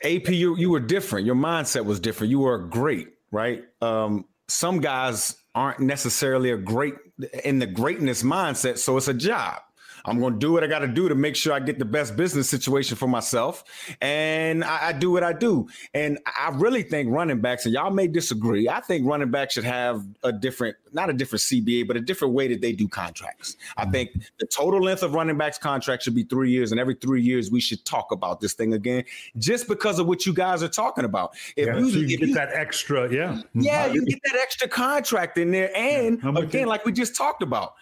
AP, 0.03 0.29
you 0.29 0.57
you 0.57 0.71
were 0.71 0.79
different. 0.79 1.25
Your 1.25 1.35
mindset 1.35 1.85
was 1.85 1.99
different. 1.99 2.31
You 2.31 2.39
were 2.39 2.57
great, 2.57 3.09
right? 3.31 3.63
Um, 3.81 4.25
some 4.47 4.81
guys 4.81 5.35
aren't 5.53 5.79
necessarily 5.79 6.51
a 6.51 6.57
great 6.57 6.95
in 7.43 7.59
the 7.59 7.67
greatness 7.67 8.23
mindset, 8.23 8.79
so 8.79 8.97
it's 8.97 9.07
a 9.07 9.13
job. 9.13 9.61
I'm 10.09 10.19
going 10.19 10.33
to 10.33 10.39
do 10.39 10.51
what 10.51 10.63
I 10.63 10.67
got 10.67 10.79
to 10.79 10.87
do 10.87 11.07
to 11.07 11.15
make 11.15 11.35
sure 11.35 11.53
I 11.53 11.59
get 11.59 11.77
the 11.77 11.85
best 11.85 12.15
business 12.15 12.49
situation 12.49 12.97
for 12.97 13.07
myself. 13.07 13.63
And 14.01 14.63
I, 14.63 14.87
I, 14.87 14.93
do 14.93 15.11
what 15.11 15.23
I 15.23 15.33
do. 15.33 15.67
And 15.93 16.17
I 16.25 16.49
really 16.55 16.81
think 16.81 17.11
running 17.11 17.41
backs, 17.41 17.65
and 17.65 17.73
y'all 17.73 17.91
may 17.91 18.07
disagree, 18.07 18.67
I 18.67 18.79
think 18.81 19.05
running 19.07 19.29
backs 19.29 19.53
should 19.53 19.63
have 19.65 20.03
a 20.23 20.31
different, 20.31 20.77
not 20.93 21.09
a 21.09 21.13
different 21.13 21.41
CBA, 21.41 21.87
but 21.87 21.95
a 21.95 22.01
different 22.01 22.33
way 22.33 22.47
that 22.47 22.61
they 22.61 22.71
do 22.71 22.87
contracts. 22.87 23.55
I 23.77 23.83
mm-hmm. 23.83 23.91
think 23.91 24.11
the 24.39 24.47
total 24.47 24.81
length 24.81 25.03
of 25.03 25.13
running 25.13 25.37
backs 25.37 25.57
contract 25.57 26.03
should 26.03 26.15
be 26.15 26.23
three 26.23 26.49
years. 26.49 26.71
And 26.71 26.79
every 26.79 26.95
three 26.95 27.21
years, 27.21 27.51
we 27.51 27.61
should 27.61 27.85
talk 27.85 28.11
about 28.11 28.41
this 28.41 28.53
thing 28.53 28.73
again, 28.73 29.03
just 29.37 29.67
because 29.67 29.99
of 29.99 30.07
what 30.07 30.25
you 30.25 30.33
guys 30.33 30.63
are 30.63 30.69
talking 30.69 31.05
about. 31.05 31.35
If 31.55 31.67
yeah, 31.67 31.77
you, 31.77 31.89
so 31.91 31.97
you 31.97 32.03
if 32.05 32.09
get 32.09 32.19
you, 32.29 32.33
that 32.33 32.49
extra, 32.53 33.13
yeah. 33.13 33.41
Yeah, 33.53 33.85
you 33.85 34.03
get 34.05 34.19
that 34.23 34.39
extra 34.41 34.67
contract 34.67 35.37
in 35.37 35.51
there. 35.51 35.75
And 35.75 36.19
yeah, 36.23 36.39
again, 36.39 36.67
like 36.67 36.83
we 36.83 36.91
just 36.91 37.15
talked 37.15 37.43
about, 37.43 37.75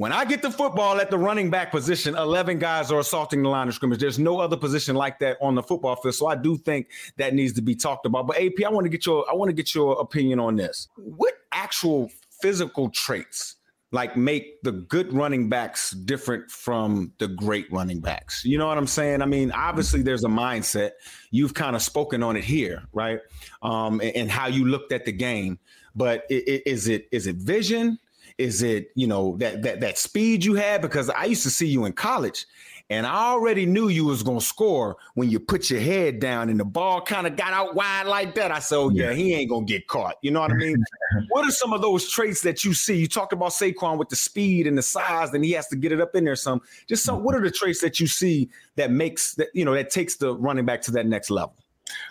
when 0.00 0.12
I 0.12 0.24
get 0.24 0.40
the 0.40 0.50
football 0.50 0.98
at 0.98 1.10
the 1.10 1.18
running 1.18 1.50
back 1.50 1.70
position, 1.70 2.16
11 2.16 2.58
guys 2.58 2.90
are 2.90 3.00
assaulting 3.00 3.42
the 3.42 3.50
line 3.50 3.68
of 3.68 3.74
scrimmage. 3.74 4.00
There's 4.00 4.18
no 4.18 4.40
other 4.40 4.56
position 4.56 4.96
like 4.96 5.18
that 5.18 5.36
on 5.42 5.54
the 5.54 5.62
football 5.62 5.94
field. 5.94 6.14
So 6.14 6.26
I 6.26 6.36
do 6.36 6.56
think 6.56 6.88
that 7.18 7.34
needs 7.34 7.52
to 7.52 7.60
be 7.60 7.74
talked 7.74 8.06
about. 8.06 8.26
But 8.26 8.38
AP, 8.38 8.64
I 8.64 8.70
want 8.70 8.86
to 8.86 8.88
get 8.88 9.04
your 9.04 9.30
I 9.30 9.34
want 9.34 9.50
to 9.50 9.52
get 9.52 9.74
your 9.74 10.00
opinion 10.00 10.40
on 10.40 10.56
this. 10.56 10.88
What 10.96 11.34
actual 11.52 12.10
physical 12.40 12.88
traits 12.88 13.56
like 13.92 14.16
make 14.16 14.62
the 14.62 14.72
good 14.72 15.12
running 15.12 15.50
backs 15.50 15.90
different 15.90 16.50
from 16.50 17.12
the 17.18 17.28
great 17.28 17.70
running 17.70 18.00
backs? 18.00 18.42
You 18.42 18.56
know 18.56 18.68
what 18.68 18.78
I'm 18.78 18.86
saying? 18.86 19.20
I 19.20 19.26
mean, 19.26 19.52
obviously 19.52 20.00
there's 20.00 20.24
a 20.24 20.28
mindset. 20.28 20.92
You've 21.30 21.52
kind 21.52 21.76
of 21.76 21.82
spoken 21.82 22.22
on 22.22 22.38
it 22.38 22.44
here, 22.44 22.84
right? 22.94 23.20
Um, 23.60 24.00
and, 24.00 24.16
and 24.16 24.30
how 24.30 24.46
you 24.46 24.64
looked 24.64 24.92
at 24.92 25.04
the 25.04 25.12
game. 25.12 25.58
But 25.94 26.24
is 26.30 26.88
it 26.88 27.06
is 27.12 27.26
it 27.26 27.36
vision? 27.36 27.98
Is 28.40 28.62
it, 28.62 28.90
you 28.94 29.06
know, 29.06 29.36
that 29.36 29.62
that 29.62 29.80
that 29.80 29.98
speed 29.98 30.44
you 30.44 30.54
had? 30.54 30.82
Because 30.82 31.10
I 31.10 31.24
used 31.24 31.42
to 31.42 31.50
see 31.50 31.66
you 31.66 31.84
in 31.84 31.92
college 31.92 32.46
and 32.90 33.06
I 33.06 33.30
already 33.30 33.66
knew 33.66 33.88
you 33.88 34.04
was 34.04 34.24
gonna 34.24 34.40
score 34.40 34.96
when 35.14 35.30
you 35.30 35.38
put 35.38 35.70
your 35.70 35.80
head 35.80 36.18
down 36.18 36.48
and 36.48 36.58
the 36.58 36.64
ball 36.64 37.00
kind 37.00 37.24
of 37.24 37.36
got 37.36 37.52
out 37.52 37.76
wide 37.76 38.08
like 38.08 38.34
that. 38.34 38.50
I 38.50 38.58
said, 38.58 38.76
oh, 38.76 38.90
yeah, 38.90 39.12
he 39.12 39.32
ain't 39.32 39.48
gonna 39.48 39.64
get 39.64 39.86
caught. 39.86 40.16
You 40.22 40.32
know 40.32 40.40
what 40.40 40.50
I 40.50 40.54
mean? 40.54 40.76
what 41.28 41.46
are 41.46 41.52
some 41.52 41.72
of 41.72 41.82
those 41.82 42.10
traits 42.10 42.42
that 42.42 42.64
you 42.64 42.74
see? 42.74 42.96
You 42.96 43.06
talked 43.06 43.32
about 43.32 43.50
Saquon 43.50 43.96
with 43.96 44.08
the 44.08 44.16
speed 44.16 44.66
and 44.66 44.76
the 44.76 44.82
size, 44.82 45.32
and 45.32 45.44
he 45.44 45.52
has 45.52 45.68
to 45.68 45.76
get 45.76 45.92
it 45.92 46.00
up 46.00 46.16
in 46.16 46.24
there 46.24 46.34
some. 46.34 46.60
Just 46.88 47.04
some 47.04 47.22
what 47.22 47.36
are 47.36 47.40
the 47.40 47.50
traits 47.50 47.80
that 47.80 48.00
you 48.00 48.08
see 48.08 48.50
that 48.74 48.90
makes 48.90 49.34
that, 49.34 49.48
you 49.54 49.64
know, 49.64 49.74
that 49.74 49.90
takes 49.90 50.16
the 50.16 50.34
running 50.34 50.66
back 50.66 50.82
to 50.82 50.90
that 50.90 51.06
next 51.06 51.30
level? 51.30 51.54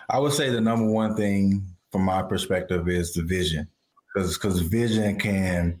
I 0.08 0.18
would 0.18 0.32
say 0.32 0.48
the 0.48 0.62
number 0.62 0.86
one 0.86 1.14
thing 1.14 1.62
from 1.92 2.02
my 2.02 2.22
perspective 2.22 2.88
is 2.88 3.12
the 3.12 3.22
vision. 3.22 3.68
Because 4.14 4.38
because 4.38 4.60
vision 4.60 5.18
can 5.18 5.78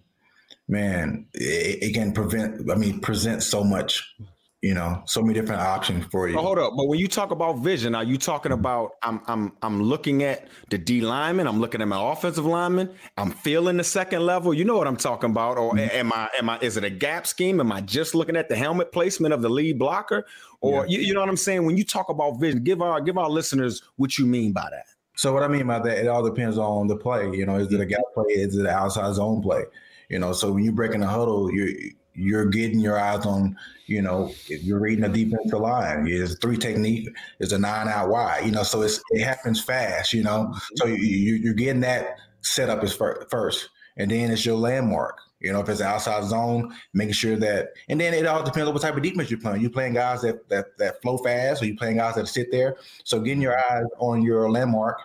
man, 0.70 1.26
it, 1.34 1.82
it, 1.82 1.94
can 1.94 2.12
prevent. 2.12 2.70
I 2.70 2.76
mean, 2.76 3.00
present 3.00 3.42
so 3.42 3.64
much. 3.64 4.14
You 4.62 4.74
know, 4.74 5.02
so 5.06 5.22
many 5.22 5.32
different 5.40 5.62
options 5.62 6.04
for 6.10 6.28
you. 6.28 6.38
Oh, 6.38 6.42
hold 6.42 6.58
up, 6.58 6.74
but 6.76 6.86
when 6.86 6.98
you 6.98 7.08
talk 7.08 7.30
about 7.30 7.60
vision, 7.60 7.94
are 7.94 8.04
you 8.04 8.18
talking 8.18 8.52
about 8.52 8.90
I'm 9.02 9.22
I'm 9.26 9.52
I'm 9.62 9.82
looking 9.82 10.22
at 10.22 10.48
the 10.68 10.76
D 10.76 11.00
lineman, 11.00 11.46
I'm 11.46 11.60
looking 11.60 11.80
at 11.80 11.88
my 11.88 12.12
offensive 12.12 12.44
lineman, 12.44 12.90
I'm 13.16 13.30
feeling 13.30 13.78
the 13.78 13.84
second 13.84 14.26
level. 14.26 14.52
You 14.52 14.66
know 14.66 14.76
what 14.76 14.86
I'm 14.86 14.98
talking 14.98 15.30
about? 15.30 15.56
Or 15.56 15.72
mm-hmm. 15.72 15.96
am 15.96 16.12
I 16.12 16.28
am 16.38 16.50
I 16.50 16.58
is 16.58 16.76
it 16.76 16.84
a 16.84 16.90
gap 16.90 17.26
scheme? 17.26 17.58
Am 17.58 17.72
I 17.72 17.80
just 17.80 18.14
looking 18.14 18.36
at 18.36 18.50
the 18.50 18.54
helmet 18.54 18.92
placement 18.92 19.32
of 19.32 19.40
the 19.40 19.48
lead 19.48 19.78
blocker? 19.78 20.26
Or 20.60 20.86
yeah. 20.86 20.98
you, 20.98 21.06
you 21.06 21.14
know 21.14 21.20
what 21.20 21.30
I'm 21.30 21.38
saying? 21.38 21.64
When 21.64 21.78
you 21.78 21.84
talk 21.84 22.10
about 22.10 22.38
vision, 22.38 22.62
give 22.62 22.82
our 22.82 23.00
give 23.00 23.16
our 23.16 23.30
listeners 23.30 23.82
what 23.96 24.18
you 24.18 24.26
mean 24.26 24.52
by 24.52 24.68
that. 24.70 24.84
So 25.16 25.32
what 25.32 25.42
I 25.42 25.48
mean 25.48 25.66
by 25.66 25.78
that, 25.78 25.98
it 25.98 26.06
all 26.06 26.22
depends 26.22 26.58
on 26.58 26.86
the 26.86 26.96
play. 26.96 27.30
You 27.30 27.46
know, 27.46 27.56
is 27.56 27.72
it 27.72 27.80
a 27.80 27.86
gap 27.86 28.02
play? 28.12 28.26
Is 28.28 28.58
it 28.58 28.60
an 28.60 28.66
outside 28.66 29.14
zone 29.14 29.40
play? 29.40 29.64
You 30.10 30.18
know, 30.18 30.32
so 30.32 30.52
when 30.52 30.64
you're 30.64 30.72
breaking 30.72 31.02
a 31.02 31.06
huddle, 31.06 31.50
you're 31.52 31.70
you're 32.14 32.46
getting 32.46 32.80
your 32.80 32.98
eyes 32.98 33.24
on, 33.24 33.56
you 33.86 34.02
know, 34.02 34.30
if 34.48 34.62
you're 34.64 34.80
reading 34.80 35.04
a 35.04 35.08
defensive 35.08 35.60
line. 35.60 36.06
It's 36.08 36.34
three 36.34 36.56
technique, 36.56 37.08
it's 37.38 37.52
a 37.52 37.58
nine 37.58 37.88
out 37.88 38.10
wide, 38.10 38.44
you 38.44 38.50
know, 38.50 38.64
so 38.64 38.82
it's 38.82 39.00
it 39.10 39.22
happens 39.22 39.62
fast, 39.62 40.12
you 40.12 40.24
know. 40.24 40.52
So 40.76 40.86
you, 40.86 41.50
are 41.50 41.54
getting 41.54 41.80
that 41.82 42.16
set 42.42 42.68
up 42.68 42.82
as 42.82 42.92
first, 42.92 43.70
and 43.96 44.10
then 44.10 44.30
it's 44.32 44.44
your 44.44 44.56
landmark. 44.56 45.16
You 45.38 45.52
know, 45.52 45.60
if 45.60 45.68
it's 45.70 45.80
outside 45.80 46.24
zone, 46.24 46.74
making 46.92 47.14
sure 47.14 47.36
that, 47.36 47.70
and 47.88 47.98
then 47.98 48.12
it 48.12 48.26
all 48.26 48.42
depends 48.42 48.68
on 48.68 48.74
what 48.74 48.82
type 48.82 48.96
of 48.96 49.02
defense 49.02 49.30
you're 49.30 49.40
playing. 49.40 49.62
You're 49.62 49.70
playing 49.70 49.94
guys 49.94 50.22
that 50.22 50.48
that 50.48 50.76
that 50.78 51.00
flow 51.02 51.18
fast, 51.18 51.62
or 51.62 51.66
you 51.66 51.76
playing 51.76 51.96
guys 51.96 52.16
that 52.16 52.26
sit 52.26 52.50
there. 52.50 52.76
So 53.04 53.20
getting 53.20 53.40
your 53.40 53.56
eyes 53.56 53.86
on 53.98 54.22
your 54.22 54.50
landmark 54.50 55.00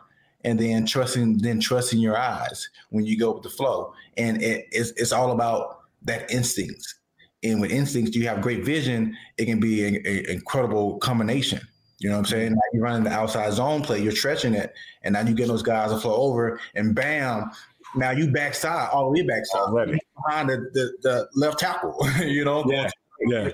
and 0.45 0.60
then 0.60 0.86
trusting 0.86 1.39
then 1.39 1.60
trusting 1.60 1.99
your 1.99 2.17
eyes 2.17 2.69
when 2.89 3.05
you 3.05 3.17
go 3.17 3.34
with 3.34 3.43
the 3.43 3.49
flow. 3.49 3.93
And 4.15 4.41
it, 4.41 4.67
it's, 4.71 4.91
it's 4.91 5.12
all 5.12 5.31
about 5.31 5.79
that 6.03 6.31
instincts. 6.31 6.95
And 7.43 7.60
with 7.60 7.71
instincts 7.71 8.15
you 8.15 8.27
have 8.27 8.41
great 8.41 8.63
vision 8.63 9.17
it 9.38 9.45
can 9.45 9.60
be 9.60 9.86
an 9.86 10.05
incredible 10.29 10.97
combination. 10.99 11.60
You 11.99 12.10
know 12.10 12.15
what 12.15 12.19
i'm 12.19 12.25
saying? 12.25 12.51
Now 12.51 12.62
you're 12.73 12.84
running 12.84 13.03
the 13.03 13.12
outside 13.12 13.51
zone 13.53 13.81
play 13.81 14.01
you're 14.01 14.15
stretching 14.15 14.53
it 14.53 14.73
and 15.03 15.13
now 15.13 15.21
you 15.21 15.34
get 15.34 15.47
those 15.47 15.63
guys 15.63 15.91
to 15.91 15.97
flow 15.97 16.15
over 16.15 16.60
and 16.75 16.93
bam 16.93 17.51
now 17.95 18.12
you 18.12 18.31
backside 18.31 18.89
all 18.91 19.05
the 19.05 19.21
way 19.21 19.27
backside. 19.27 19.62
Already. 19.62 19.97
behind 20.27 20.49
the, 20.49 20.69
the, 20.73 20.91
the 21.01 21.27
left 21.34 21.60
tackle 21.60 21.97
you 22.23 22.45
know? 22.45 22.63
Yeah 22.67 22.89
yeah. 23.27 23.49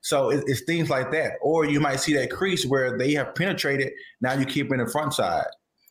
So 0.00 0.30
it, 0.30 0.44
it's 0.46 0.62
things 0.62 0.90
like 0.90 1.10
that. 1.12 1.34
Or 1.40 1.64
you 1.64 1.80
might 1.80 2.00
see 2.00 2.12
that 2.14 2.30
crease 2.30 2.66
where 2.66 2.98
they 2.98 3.12
have 3.14 3.34
penetrated 3.34 3.92
now 4.20 4.34
you 4.34 4.44
keep 4.44 4.72
in 4.72 4.78
the 4.78 4.88
front 4.88 5.14
side 5.14 5.46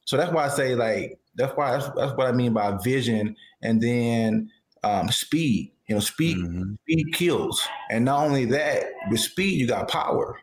so 0.08 0.16
that's 0.16 0.32
why 0.32 0.46
I 0.46 0.48
say 0.48 0.74
like 0.74 1.20
that's 1.36 1.56
why 1.58 1.72
that's, 1.72 1.90
that's 1.90 2.14
what 2.14 2.28
I 2.28 2.32
mean 2.32 2.54
by 2.54 2.78
vision 2.82 3.36
and 3.62 3.82
then 3.82 4.50
um, 4.84 5.12
speed. 5.12 5.74
You 5.88 5.96
know, 5.96 6.00
speed 6.00 6.38
mm-hmm. 6.38 6.76
speed 6.84 7.14
kills, 7.14 7.62
and 7.90 8.06
not 8.06 8.26
only 8.26 8.46
that, 8.46 8.86
with 9.12 9.20
speed 9.20 9.60
you 9.60 9.68
got 9.68 9.90
power. 9.90 10.40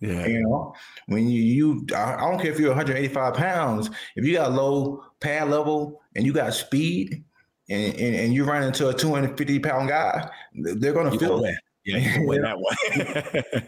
Yeah. 0.00 0.26
You 0.26 0.42
know, 0.42 0.74
when 1.06 1.28
you 1.28 1.40
you 1.40 1.86
I 1.96 2.20
don't 2.20 2.38
care 2.38 2.52
if 2.52 2.60
you're 2.60 2.68
185 2.68 3.34
pounds, 3.34 3.90
if 4.14 4.26
you 4.26 4.34
got 4.34 4.52
low 4.52 5.02
pad 5.20 5.48
level 5.48 6.02
and 6.14 6.26
you 6.26 6.34
got 6.34 6.52
speed, 6.52 7.24
and, 7.70 7.94
and, 7.94 8.14
and 8.14 8.34
you 8.34 8.44
run 8.44 8.62
into 8.62 8.88
a 8.88 8.94
250 8.94 9.58
pound 9.60 9.88
guy, 9.88 10.28
they're 10.54 10.92
gonna 10.92 11.12
you 11.12 11.18
feel 11.18 11.40
that. 11.40 11.60
Yeah, 11.84 12.18
you 12.18 12.26
win 12.26 12.42
that 12.42 12.58
one. 12.58 12.76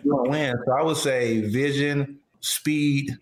you're 0.04 0.16
gonna 0.16 0.30
win. 0.30 0.54
So 0.66 0.72
I 0.72 0.82
would 0.82 0.98
say 0.98 1.40
vision, 1.48 2.18
speed, 2.40 3.16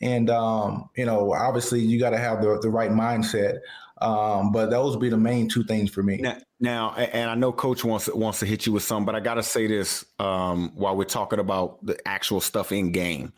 and 0.00 0.30
um, 0.30 0.88
you 0.96 1.06
know, 1.06 1.32
obviously, 1.32 1.80
you 1.80 1.98
got 1.98 2.10
to 2.10 2.18
have 2.18 2.42
the 2.42 2.58
the 2.60 2.70
right 2.70 2.90
mindset. 2.90 3.58
Um, 3.98 4.52
but 4.52 4.68
those 4.68 4.94
would 4.94 5.00
be 5.00 5.08
the 5.08 5.16
main 5.16 5.48
two 5.48 5.64
things 5.64 5.90
for 5.90 6.02
me. 6.02 6.18
Now, 6.18 6.36
now, 6.60 6.94
and 6.94 7.30
I 7.30 7.34
know 7.34 7.52
Coach 7.52 7.84
wants 7.84 8.08
wants 8.12 8.40
to 8.40 8.46
hit 8.46 8.66
you 8.66 8.72
with 8.72 8.82
some, 8.82 9.04
but 9.04 9.14
I 9.14 9.20
got 9.20 9.34
to 9.34 9.42
say 9.42 9.66
this 9.66 10.04
um, 10.18 10.72
while 10.74 10.96
we're 10.96 11.04
talking 11.04 11.38
about 11.38 11.84
the 11.84 11.96
actual 12.06 12.40
stuff 12.40 12.72
in 12.72 12.92
game. 12.92 13.32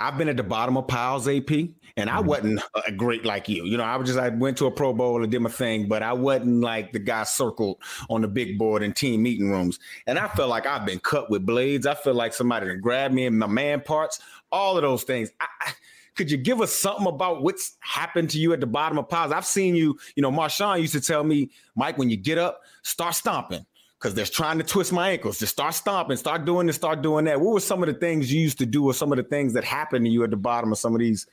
I've 0.00 0.16
been 0.16 0.28
at 0.28 0.36
the 0.36 0.44
bottom 0.44 0.76
of 0.76 0.86
piles, 0.86 1.26
AP, 1.26 1.50
and 1.50 2.08
I 2.08 2.18
mm-hmm. 2.18 2.26
wasn't 2.26 2.62
a 2.86 2.92
great 2.92 3.24
like 3.24 3.48
you. 3.48 3.64
You 3.64 3.76
know, 3.76 3.84
I 3.84 3.96
was 3.96 4.08
just 4.08 4.18
I 4.18 4.28
went 4.28 4.56
to 4.58 4.66
a 4.66 4.70
Pro 4.70 4.92
Bowl 4.92 5.22
and 5.22 5.30
did 5.30 5.40
my 5.40 5.50
thing, 5.50 5.88
but 5.88 6.02
I 6.02 6.12
wasn't 6.12 6.60
like 6.60 6.92
the 6.92 7.00
guy 7.00 7.24
circled 7.24 7.78
on 8.08 8.22
the 8.22 8.28
big 8.28 8.58
board 8.58 8.82
in 8.82 8.92
team 8.92 9.22
meeting 9.22 9.50
rooms. 9.50 9.78
And 10.06 10.18
I 10.18 10.28
felt 10.28 10.50
like 10.50 10.66
I've 10.66 10.86
been 10.86 11.00
cut 11.00 11.30
with 11.30 11.44
blades. 11.44 11.86
I 11.86 11.94
feel 11.94 12.14
like 12.14 12.32
somebody 12.32 12.72
grabbed 12.76 13.12
me 13.12 13.26
in 13.26 13.38
my 13.38 13.48
man 13.48 13.80
parts. 13.80 14.20
All 14.52 14.76
of 14.76 14.82
those 14.82 15.02
things. 15.02 15.30
I, 15.40 15.46
I 15.60 15.72
could 16.18 16.30
you 16.30 16.36
give 16.36 16.60
us 16.60 16.72
something 16.72 17.06
about 17.06 17.42
what's 17.42 17.76
happened 17.78 18.28
to 18.30 18.38
you 18.38 18.52
at 18.52 18.60
the 18.60 18.66
bottom 18.66 18.98
of 18.98 19.08
piles? 19.08 19.32
I've 19.32 19.46
seen 19.46 19.76
you, 19.76 19.96
you 20.16 20.22
know, 20.22 20.32
Marshawn 20.32 20.80
used 20.80 20.92
to 20.94 21.00
tell 21.00 21.22
me, 21.22 21.50
Mike, 21.76 21.96
when 21.96 22.10
you 22.10 22.16
get 22.16 22.36
up, 22.36 22.60
start 22.82 23.14
stomping 23.14 23.64
because 23.98 24.14
they're 24.14 24.26
trying 24.26 24.58
to 24.58 24.64
twist 24.64 24.92
my 24.92 25.10
ankles. 25.10 25.38
Just 25.38 25.52
start 25.52 25.74
stomping, 25.74 26.16
start 26.16 26.44
doing 26.44 26.66
this, 26.66 26.76
start 26.76 27.02
doing 27.02 27.24
that. 27.26 27.40
What 27.40 27.54
were 27.54 27.60
some 27.60 27.82
of 27.82 27.86
the 27.86 27.94
things 27.94 28.32
you 28.32 28.40
used 28.40 28.58
to 28.58 28.66
do, 28.66 28.84
or 28.84 28.94
some 28.94 29.12
of 29.12 29.16
the 29.16 29.22
things 29.22 29.52
that 29.54 29.64
happened 29.64 30.04
to 30.04 30.10
you 30.10 30.24
at 30.24 30.30
the 30.30 30.36
bottom 30.36 30.72
of 30.72 30.78
some 30.78 30.92
of 30.92 30.98
these 30.98 31.26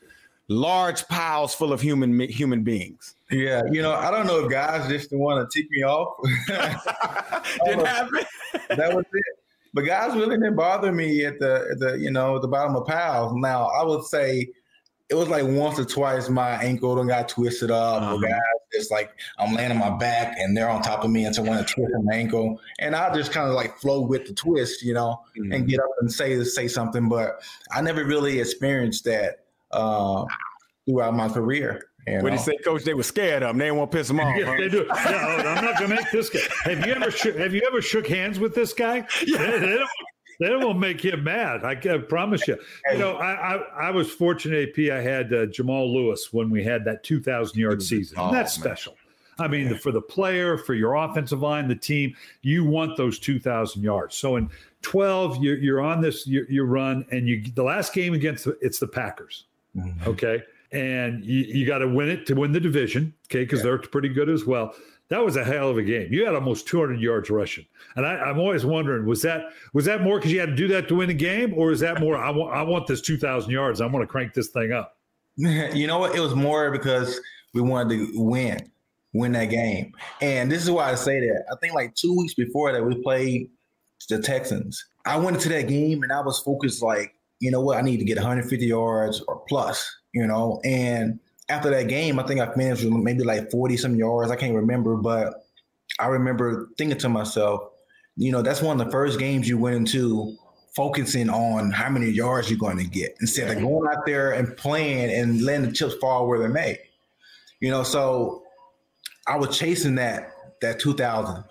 large 0.47 1.07
piles 1.07 1.55
full 1.55 1.73
of 1.73 1.81
human 1.81 2.19
human 2.19 2.63
beings? 2.63 3.15
Yeah, 3.31 3.63
you 3.71 3.81
know, 3.81 3.93
I 3.93 4.11
don't 4.11 4.27
know 4.27 4.45
if 4.45 4.51
guys 4.51 4.87
just 4.87 5.11
want 5.11 5.49
to 5.49 5.59
tick 5.59 5.69
me 5.71 5.83
off. 5.83 6.15
Didn't 7.65 7.85
happen. 7.85 8.25
that 8.77 8.95
was 8.95 9.05
it. 9.11 9.39
But 9.73 9.81
guys 9.81 10.15
really 10.15 10.37
didn't 10.37 10.55
bother 10.55 10.93
me 10.93 11.25
at 11.25 11.37
the 11.39 11.67
at 11.71 11.79
the 11.79 11.97
you 11.99 12.09
know 12.09 12.37
at 12.37 12.41
the 12.41 12.47
bottom 12.47 12.75
of 12.77 12.85
piles. 12.85 13.33
Now 13.35 13.65
I 13.65 13.83
would 13.83 14.05
say 14.05 14.47
it 15.09 15.15
was 15.15 15.27
like 15.27 15.43
once 15.45 15.79
or 15.79 15.85
twice 15.85 16.29
my 16.29 16.51
ankle 16.63 16.99
and 16.99 17.07
got 17.07 17.29
twisted 17.29 17.69
up. 17.69 18.01
Uh-huh. 18.01 18.17
guys, 18.17 18.39
it's 18.71 18.89
like 18.89 19.11
I'm 19.37 19.53
laying 19.53 19.71
on 19.71 19.77
my 19.77 19.91
back 19.91 20.35
and 20.37 20.57
they're 20.57 20.69
on 20.69 20.81
top 20.81 21.03
of 21.03 21.11
me 21.11 21.25
and 21.25 21.35
someone 21.35 21.57
twist 21.65 21.93
my 22.03 22.15
ankle, 22.15 22.59
and 22.79 22.95
I 22.95 23.13
just 23.13 23.31
kind 23.31 23.47
of 23.47 23.55
like 23.55 23.77
flow 23.77 24.01
with 24.01 24.25
the 24.25 24.33
twist, 24.33 24.81
you 24.83 24.93
know, 24.93 25.21
mm-hmm. 25.37 25.51
and 25.51 25.67
get 25.67 25.79
up 25.79 25.89
and 25.99 26.11
say 26.11 26.43
say 26.43 26.67
something. 26.67 27.07
But 27.07 27.41
I 27.71 27.81
never 27.81 28.03
really 28.03 28.39
experienced 28.39 29.05
that 29.05 29.45
uh, 29.71 30.25
throughout 30.87 31.15
my 31.15 31.29
career. 31.29 31.81
You 32.07 32.19
what 32.21 32.29
do 32.29 32.35
you 32.35 32.41
say, 32.41 32.57
Coach? 32.63 32.83
They 32.83 32.93
were 32.93 33.03
scared 33.03 33.41
of 33.41 33.51
him. 33.51 33.57
They 33.57 33.65
didn't 33.65 33.77
want 33.79 33.91
to 33.91 33.97
piss 33.97 34.09
him 34.09 34.19
off. 34.21 34.37
Yeah, 34.37 34.45
huh? 34.45 34.55
they 34.57 34.69
do. 34.69 34.85
Yeah, 34.87 35.55
I'm 35.57 35.65
not 35.65 35.79
going 35.79 35.89
to 35.89 35.95
make 35.95 36.11
this 36.11 36.29
guy. 36.29 36.39
Have 36.63 36.85
you 36.85 36.93
ever 36.93 37.11
sh- 37.11 37.35
have 37.35 37.53
you 37.53 37.63
ever 37.67 37.81
shook 37.81 38.07
hands 38.07 38.39
with 38.39 38.55
this 38.55 38.73
guy? 38.73 39.07
Yeah. 39.25 39.37
They, 39.37 39.59
they, 39.59 39.77
don't, 39.77 39.89
that 40.39 40.59
will 40.59 40.73
make 40.73 41.03
him 41.03 41.23
mad. 41.23 41.63
I 41.63 41.75
can 41.75 42.05
promise 42.07 42.47
you. 42.47 42.57
You 42.91 42.97
know, 42.97 43.15
I 43.15 43.55
I, 43.55 43.87
I 43.87 43.91
was 43.91 44.11
fortunate. 44.11 44.69
AP, 44.69 44.91
I 44.91 45.01
had 45.01 45.33
uh, 45.33 45.45
Jamal 45.47 45.93
Lewis 45.93 46.31
when 46.31 46.49
we 46.49 46.63
had 46.63 46.85
that 46.85 47.03
2,000 47.03 47.59
yard 47.59 47.81
season. 47.81 48.17
Oh, 48.19 48.31
that's 48.31 48.57
man. 48.57 48.63
special. 48.63 48.95
I 49.37 49.47
mean, 49.47 49.77
for 49.77 49.91
the 49.91 50.01
player, 50.01 50.57
for 50.57 50.73
your 50.73 50.95
offensive 50.95 51.41
line, 51.41 51.67
the 51.67 51.75
team, 51.75 52.15
you 52.41 52.63
want 52.63 52.95
those 52.95 53.19
2,000 53.19 53.81
yards. 53.81 54.15
So 54.15 54.37
in 54.37 54.49
12, 54.81 55.43
you're, 55.43 55.57
you're 55.57 55.81
on 55.81 56.01
this, 56.01 56.25
you, 56.25 56.45
you 56.49 56.63
run, 56.63 57.05
and 57.11 57.27
you 57.27 57.43
the 57.53 57.63
last 57.63 57.93
game 57.93 58.13
against 58.13 58.45
the, 58.45 58.57
it's 58.61 58.79
the 58.79 58.87
Packers. 58.87 59.45
Mm-hmm. 59.75 60.09
Okay. 60.09 60.43
And 60.71 61.23
you, 61.23 61.41
you 61.41 61.65
got 61.65 61.79
to 61.79 61.87
win 61.87 62.09
it 62.09 62.25
to 62.27 62.33
win 62.33 62.51
the 62.51 62.59
division. 62.59 63.13
Okay. 63.27 63.43
Because 63.43 63.59
yeah. 63.59 63.63
they're 63.63 63.77
pretty 63.79 64.09
good 64.09 64.29
as 64.29 64.45
well. 64.45 64.73
That 65.09 65.23
was 65.23 65.35
a 65.35 65.43
hell 65.43 65.69
of 65.69 65.77
a 65.77 65.83
game. 65.83 66.11
You 66.11 66.25
had 66.25 66.33
almost 66.33 66.67
200 66.67 66.99
yards 66.99 67.29
rushing, 67.29 67.65
and 67.95 68.05
I, 68.05 68.29
am 68.29 68.39
always 68.39 68.65
wondering 68.65 69.05
was 69.05 69.21
that 69.21 69.49
was 69.73 69.85
that 69.85 70.01
more 70.01 70.17
because 70.17 70.31
you 70.31 70.39
had 70.39 70.49
to 70.49 70.55
do 70.55 70.67
that 70.69 70.87
to 70.87 70.95
win 70.95 71.09
a 71.09 71.13
game, 71.13 71.53
or 71.55 71.71
is 71.71 71.79
that 71.81 71.99
more 71.99 72.17
I 72.17 72.31
want 72.31 72.55
I 72.55 72.63
want 72.63 72.87
this 72.87 73.01
2,000 73.01 73.51
yards. 73.51 73.81
I 73.81 73.85
want 73.85 74.03
to 74.03 74.07
crank 74.07 74.33
this 74.33 74.49
thing 74.49 74.71
up. 74.71 74.97
You 75.37 75.85
know 75.85 75.99
what? 75.99 76.15
It 76.15 76.21
was 76.21 76.33
more 76.33 76.71
because 76.71 77.19
we 77.53 77.61
wanted 77.61 77.97
to 77.97 78.11
win 78.15 78.71
win 79.15 79.31
that 79.31 79.45
game. 79.45 79.93
And 80.21 80.51
this 80.51 80.61
is 80.61 80.69
why 80.69 80.91
I 80.91 80.95
say 80.95 81.21
that. 81.21 81.45
I 81.51 81.55
think 81.61 81.73
like 81.73 81.95
two 81.95 82.15
weeks 82.15 82.33
before 82.33 82.73
that, 82.73 82.83
we 82.83 83.01
played 83.01 83.49
the 84.09 84.19
Texans. 84.19 84.85
I 85.05 85.17
went 85.17 85.37
into 85.37 85.49
that 85.49 85.67
game 85.67 86.03
and 86.03 86.11
I 86.11 86.21
was 86.21 86.39
focused 86.39 86.83
like, 86.83 87.15
you 87.39 87.49
know 87.49 87.61
what, 87.61 87.77
I 87.77 87.81
need 87.81 87.97
to 87.97 88.05
get 88.05 88.17
150 88.17 88.65
yards 88.65 89.21
or 89.27 89.41
plus, 89.47 89.89
you 90.13 90.27
know. 90.27 90.59
And 90.63 91.19
after 91.49 91.69
that 91.69 91.87
game, 91.87 92.19
I 92.19 92.23
think 92.23 92.39
I 92.39 92.53
finished 92.53 92.83
with 92.83 92.93
maybe 92.93 93.23
like 93.23 93.51
40 93.51 93.77
some 93.77 93.95
yards. 93.95 94.31
I 94.31 94.35
can't 94.35 94.55
remember, 94.55 94.95
but 94.95 95.45
I 95.99 96.07
remember 96.07 96.69
thinking 96.77 96.97
to 96.99 97.09
myself, 97.09 97.61
you 98.17 98.31
know, 98.31 98.41
that's 98.41 98.61
one 98.61 98.79
of 98.79 98.85
the 98.85 98.91
first 98.91 99.19
games 99.19 99.47
you 99.47 99.57
went 99.57 99.75
into 99.75 100.35
focusing 100.75 101.29
on 101.29 101.71
how 101.71 101.89
many 101.89 102.09
yards 102.09 102.49
you're 102.49 102.59
going 102.59 102.77
to 102.77 102.85
get 102.85 103.15
instead 103.21 103.55
of 103.55 103.63
going 103.63 103.89
out 103.89 104.05
there 104.05 104.31
and 104.31 104.57
playing 104.57 105.09
and 105.13 105.41
letting 105.41 105.67
the 105.67 105.71
chips 105.71 105.95
fall 105.95 106.27
where 106.27 106.39
they 106.39 106.47
may. 106.47 106.77
You 107.61 107.71
know, 107.71 107.83
so 107.83 108.43
I 109.27 109.37
was 109.37 109.57
chasing 109.57 109.95
that 109.95 110.31
that 110.61 110.79
2000. 110.79 111.43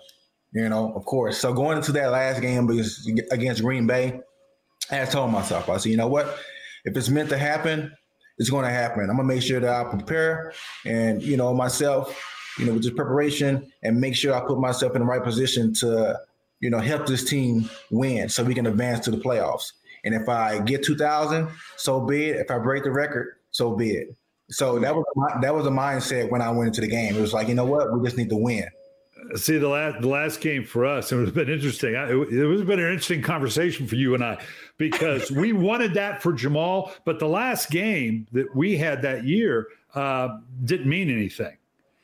You 0.53 0.69
know, 0.69 0.93
of 0.95 1.03
course. 1.03 1.37
So 1.37 1.53
going 1.53 1.77
into 1.77 1.91
that 1.93 2.11
last 2.11 2.41
game 2.41 2.69
against 3.31 3.61
Green 3.61 3.85
Bay, 3.85 4.21
I 4.89 5.03
told 5.03 5.31
myself, 5.31 5.69
I 5.69 5.77
said, 5.77 5.89
you 5.89 5.97
know 5.97 6.07
what? 6.07 6.27
If 6.85 6.95
it's 6.95 7.09
meant 7.09 7.29
to 7.29 7.37
happen, 7.37 7.91
it's 8.37 8.49
going 8.49 8.65
to 8.65 8.71
happen. 8.71 9.09
I'm 9.09 9.15
gonna 9.15 9.23
make 9.23 9.41
sure 9.41 9.59
that 9.59 9.69
I 9.69 9.89
prepare 9.89 10.53
and 10.85 11.21
you 11.21 11.37
know 11.37 11.53
myself, 11.53 12.21
you 12.57 12.65
know, 12.65 12.73
with 12.73 12.83
this 12.83 12.93
preparation 12.93 13.71
and 13.83 13.99
make 13.99 14.15
sure 14.15 14.33
I 14.33 14.45
put 14.45 14.59
myself 14.59 14.95
in 14.95 15.01
the 15.01 15.07
right 15.07 15.23
position 15.23 15.73
to, 15.75 16.19
you 16.59 16.69
know, 16.69 16.79
help 16.79 17.05
this 17.05 17.23
team 17.23 17.69
win 17.91 18.29
so 18.29 18.43
we 18.43 18.53
can 18.53 18.65
advance 18.67 18.99
to 19.05 19.11
the 19.11 19.17
playoffs. 19.17 19.71
And 20.03 20.13
if 20.13 20.29
I 20.29 20.59
get 20.59 20.83
2,000, 20.83 21.49
so 21.77 21.99
be 21.99 22.25
it. 22.25 22.37
If 22.37 22.51
I 22.51 22.59
break 22.59 22.83
the 22.83 22.91
record, 22.91 23.35
so 23.51 23.75
be 23.75 23.91
it. 23.91 24.15
So 24.49 24.77
that 24.79 24.95
was 24.95 25.05
my, 25.15 25.41
that 25.41 25.55
was 25.55 25.65
a 25.65 25.71
mindset 25.71 26.29
when 26.29 26.41
I 26.41 26.51
went 26.51 26.67
into 26.67 26.81
the 26.81 26.87
game. 26.87 27.15
It 27.15 27.21
was 27.21 27.33
like, 27.33 27.47
you 27.47 27.55
know 27.55 27.65
what, 27.65 27.91
we 27.91 28.05
just 28.05 28.17
need 28.17 28.29
to 28.29 28.37
win. 28.37 28.67
See 29.35 29.57
the 29.57 29.69
last 29.69 30.01
the 30.01 30.09
last 30.09 30.41
game 30.41 30.65
for 30.65 30.85
us, 30.85 31.11
it 31.11 31.15
would 31.15 31.25
have 31.25 31.33
been 31.33 31.49
interesting. 31.49 31.95
it, 31.95 32.09
it 32.09 32.45
was 32.45 32.61
been 32.63 32.79
an 32.79 32.85
interesting 32.85 33.21
conversation 33.21 33.87
for 33.87 33.95
you 33.95 34.13
and 34.13 34.23
I 34.23 34.43
because 34.77 35.31
we 35.31 35.53
wanted 35.53 35.93
that 35.93 36.21
for 36.21 36.33
Jamal, 36.33 36.91
but 37.05 37.19
the 37.19 37.27
last 37.27 37.71
game 37.71 38.27
that 38.33 38.53
we 38.55 38.77
had 38.77 39.01
that 39.03 39.23
year 39.23 39.67
uh, 39.95 40.37
didn't 40.65 40.89
mean 40.89 41.09
anything. 41.09 41.57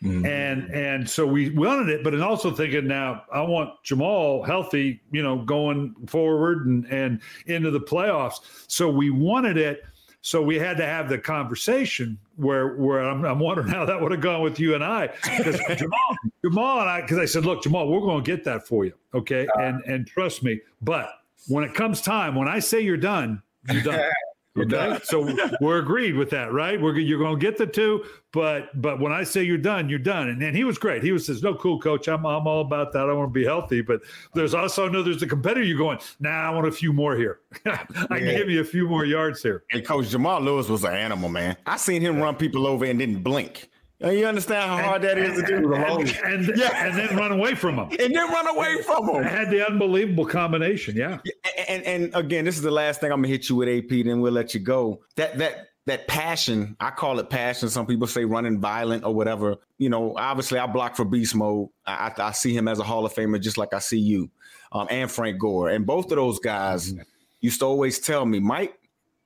Mm-hmm. 0.04 0.26
And 0.26 0.72
and 0.74 1.10
so 1.10 1.28
we 1.28 1.52
wanted 1.52 1.90
it, 1.90 2.04
but 2.04 2.20
also 2.22 2.50
thinking 2.50 2.88
now 2.88 3.24
I 3.32 3.42
want 3.42 3.72
Jamal 3.84 4.42
healthy, 4.42 5.00
you 5.12 5.22
know, 5.22 5.38
going 5.44 5.94
forward 6.08 6.66
and 6.66 6.86
and 6.86 7.22
into 7.46 7.70
the 7.70 7.82
playoffs. 7.82 8.40
So 8.68 8.90
we 8.90 9.12
wanted 9.12 9.58
it, 9.58 9.84
so 10.22 10.42
we 10.42 10.58
had 10.58 10.78
to 10.78 10.86
have 10.86 11.10
the 11.10 11.18
conversation 11.18 12.18
where 12.36 12.76
where 12.76 13.02
I'm, 13.02 13.26
I'm 13.26 13.40
wondering 13.40 13.68
how 13.68 13.86
that 13.86 14.00
would 14.00 14.12
have 14.12 14.22
gone 14.22 14.42
with 14.42 14.60
you 14.60 14.76
and 14.76 14.84
I 14.84 15.08
because 15.38 15.60
Jamal, 15.78 16.16
Jamal 16.44 16.82
and 16.82 16.90
I 16.90 17.02
because 17.02 17.18
I 17.18 17.26
said, 17.26 17.46
look, 17.46 17.64
Jamal, 17.64 17.88
we're 17.88 18.02
going 18.02 18.24
to 18.24 18.36
get 18.36 18.44
that 18.46 18.68
for 18.68 18.86
you, 18.86 18.94
okay, 19.14 19.48
uh, 19.56 19.60
and 19.60 19.84
and 19.86 20.08
trust 20.08 20.44
me. 20.44 20.60
But 20.82 21.10
when 21.48 21.64
it 21.64 21.74
comes 21.74 22.02
time, 22.02 22.36
when 22.36 22.48
I 22.48 22.60
say 22.60 22.82
you're 22.82 22.98
done, 22.98 23.42
you're 23.70 23.84
done. 23.84 24.00
Okay, 24.58 25.00
so 25.04 25.34
we're 25.62 25.80
agreed 25.80 26.16
with 26.16 26.30
that, 26.32 26.52
right? 26.52 26.80
We're 26.80 27.00
you're 27.00 27.20
going 27.20 27.40
to 27.40 27.42
get 27.42 27.58
the 27.58 27.66
two, 27.66 28.04
but 28.34 28.70
but 28.82 29.00
when 29.00 29.14
I 29.14 29.24
say 29.24 29.44
you're 29.44 29.58
done, 29.58 29.88
you're 29.88 29.98
done. 29.98 30.28
And, 30.28 30.44
and 30.44 30.56
he 30.56 30.66
was 30.66 30.78
great. 30.78 31.04
He 31.04 31.14
was 31.14 31.26
says, 31.26 31.42
"No, 31.42 31.56
cool, 31.56 31.80
coach. 31.80 32.10
I'm 32.10 32.26
I'm 32.26 32.46
all 32.46 32.60
about 32.60 32.92
that. 32.92 33.10
I 33.10 33.14
want 33.14 33.30
to 33.30 33.40
be 33.40 33.46
healthy." 33.46 33.82
But 33.82 34.02
there's 34.34 34.54
also 34.54 34.90
no 34.90 35.04
there's 35.04 35.22
the 35.22 35.28
competitor. 35.28 35.64
You're 35.64 35.78
going, 35.78 36.00
nah, 36.20 36.30
I 36.30 36.50
want 36.50 36.68
a 36.68 36.72
few 36.72 36.92
more 36.92 37.16
here. 37.16 37.40
I 37.66 37.80
yeah. 37.92 38.08
can 38.08 38.38
give 38.38 38.50
you 38.50 38.60
a 38.60 38.66
few 38.66 38.90
more 38.90 39.06
yards 39.06 39.42
here. 39.42 39.64
And 39.72 39.86
Coach 39.86 40.10
Jamal 40.10 40.42
Lewis 40.42 40.68
was 40.68 40.84
an 40.84 40.96
animal, 40.96 41.30
man. 41.30 41.56
I 41.66 41.78
seen 41.78 42.02
him 42.02 42.20
run 42.20 42.36
people 42.36 42.68
over 42.68 42.84
and 42.84 43.00
didn't 43.00 43.24
blink. 43.24 43.70
And 44.02 44.18
you 44.18 44.26
understand 44.26 44.70
how 44.70 44.78
hard 44.78 45.02
that 45.04 45.18
is 45.18 45.40
to 45.40 45.46
do? 45.46 45.74
And, 45.74 46.10
and, 46.26 46.58
yeah. 46.58 46.88
and 46.88 46.98
then 46.98 47.16
run 47.16 47.32
away 47.32 47.54
from 47.54 47.76
them. 47.76 47.90
And 48.00 48.16
then 48.16 48.30
run 48.30 48.48
away 48.48 48.82
from 48.82 49.06
them. 49.06 49.24
had 49.24 49.52
the 49.52 49.68
unbelievable 49.68 50.26
combination. 50.26 50.96
Yeah. 50.96 51.20
And, 51.68 51.84
and 51.84 52.16
again, 52.16 52.46
this 52.46 52.56
is 52.56 52.64
the 52.64 52.72
last 52.72 53.00
thing 53.00 53.12
I'm 53.12 53.20
gonna 53.20 53.28
hit 53.28 53.48
you 53.50 53.58
with 53.58 53.70
AP, 53.70 53.90
then 54.06 54.22
we'll 54.22 54.34
let 54.34 54.54
you 54.54 54.60
go. 54.60 55.02
That 55.18 55.38
that 55.38 55.68
that 55.86 56.08
passion, 56.08 56.76
I 56.80 56.90
call 56.92 57.20
it 57.20 57.30
passion. 57.30 57.70
Some 57.70 57.86
people 57.86 58.08
say 58.08 58.26
running 58.26 58.60
violent 58.60 59.04
or 59.04 59.14
whatever. 59.14 59.58
You 59.78 59.90
know, 59.90 60.16
obviously 60.18 60.58
I 60.58 60.66
block 60.66 60.96
for 60.96 61.06
beast 61.06 61.36
mode. 61.36 61.70
I, 61.86 62.12
I, 62.18 62.28
I 62.28 62.32
see 62.32 62.56
him 62.56 62.68
as 62.68 62.80
a 62.80 62.84
Hall 62.84 63.06
of 63.06 63.14
Famer, 63.14 63.40
just 63.40 63.58
like 63.58 63.74
I 63.74 63.80
see 63.80 64.00
you, 64.00 64.30
um, 64.72 64.88
and 64.90 65.12
Frank 65.12 65.40
Gore. 65.40 65.70
And 65.70 65.86
both 65.86 66.06
of 66.06 66.18
those 66.18 66.40
guys 66.40 66.94
mm-hmm. 66.94 67.02
used 67.42 67.60
to 67.60 67.66
always 67.66 68.00
tell 68.00 68.26
me, 68.26 68.40
Mike, 68.40 68.80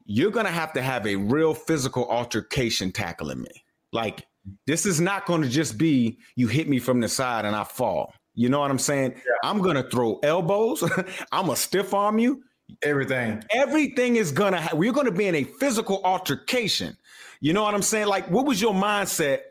you're 0.06 0.32
gonna 0.32 0.52
have 0.52 0.74
to 0.74 0.82
have 0.82 1.08
a 1.08 1.16
real 1.16 1.54
physical 1.54 2.10
altercation 2.10 2.92
tackling 2.92 3.42
me. 3.42 3.64
Like 3.92 4.28
this 4.68 4.86
is 4.86 5.02
not 5.02 5.26
going 5.26 5.42
to 5.42 5.50
just 5.50 5.78
be 5.78 6.20
you 6.36 6.48
hit 6.48 6.68
me 6.68 6.80
from 6.80 7.00
the 7.00 7.08
side 7.08 7.46
and 7.46 7.56
I 7.56 7.64
fall. 7.64 8.14
You 8.34 8.50
know 8.50 8.60
what 8.60 8.70
I'm 8.70 8.80
saying? 8.80 9.14
Yeah. 9.16 9.50
I'm 9.50 9.62
going 9.62 9.76
to 9.76 9.90
throw 9.90 10.20
elbows. 10.22 10.84
I'm 11.32 11.46
going 11.46 11.56
to 11.56 11.62
stiff 11.62 11.94
arm 11.94 12.20
you. 12.20 12.44
Everything. 12.82 13.44
Everything 13.52 14.18
is 14.18 14.32
going 14.32 14.54
to 14.54 14.60
ha- 14.60 14.76
we're 14.76 14.92
going 14.92 15.06
to 15.06 15.12
be 15.12 15.28
in 15.28 15.36
a 15.36 15.44
physical 15.44 16.02
altercation. 16.04 16.98
You 17.40 17.54
know 17.54 17.64
what 17.64 17.74
I'm 17.74 17.82
saying? 17.82 18.08
Like 18.08 18.30
what 18.30 18.46
was 18.46 18.62
your 18.62 18.74
mindset 18.74 19.42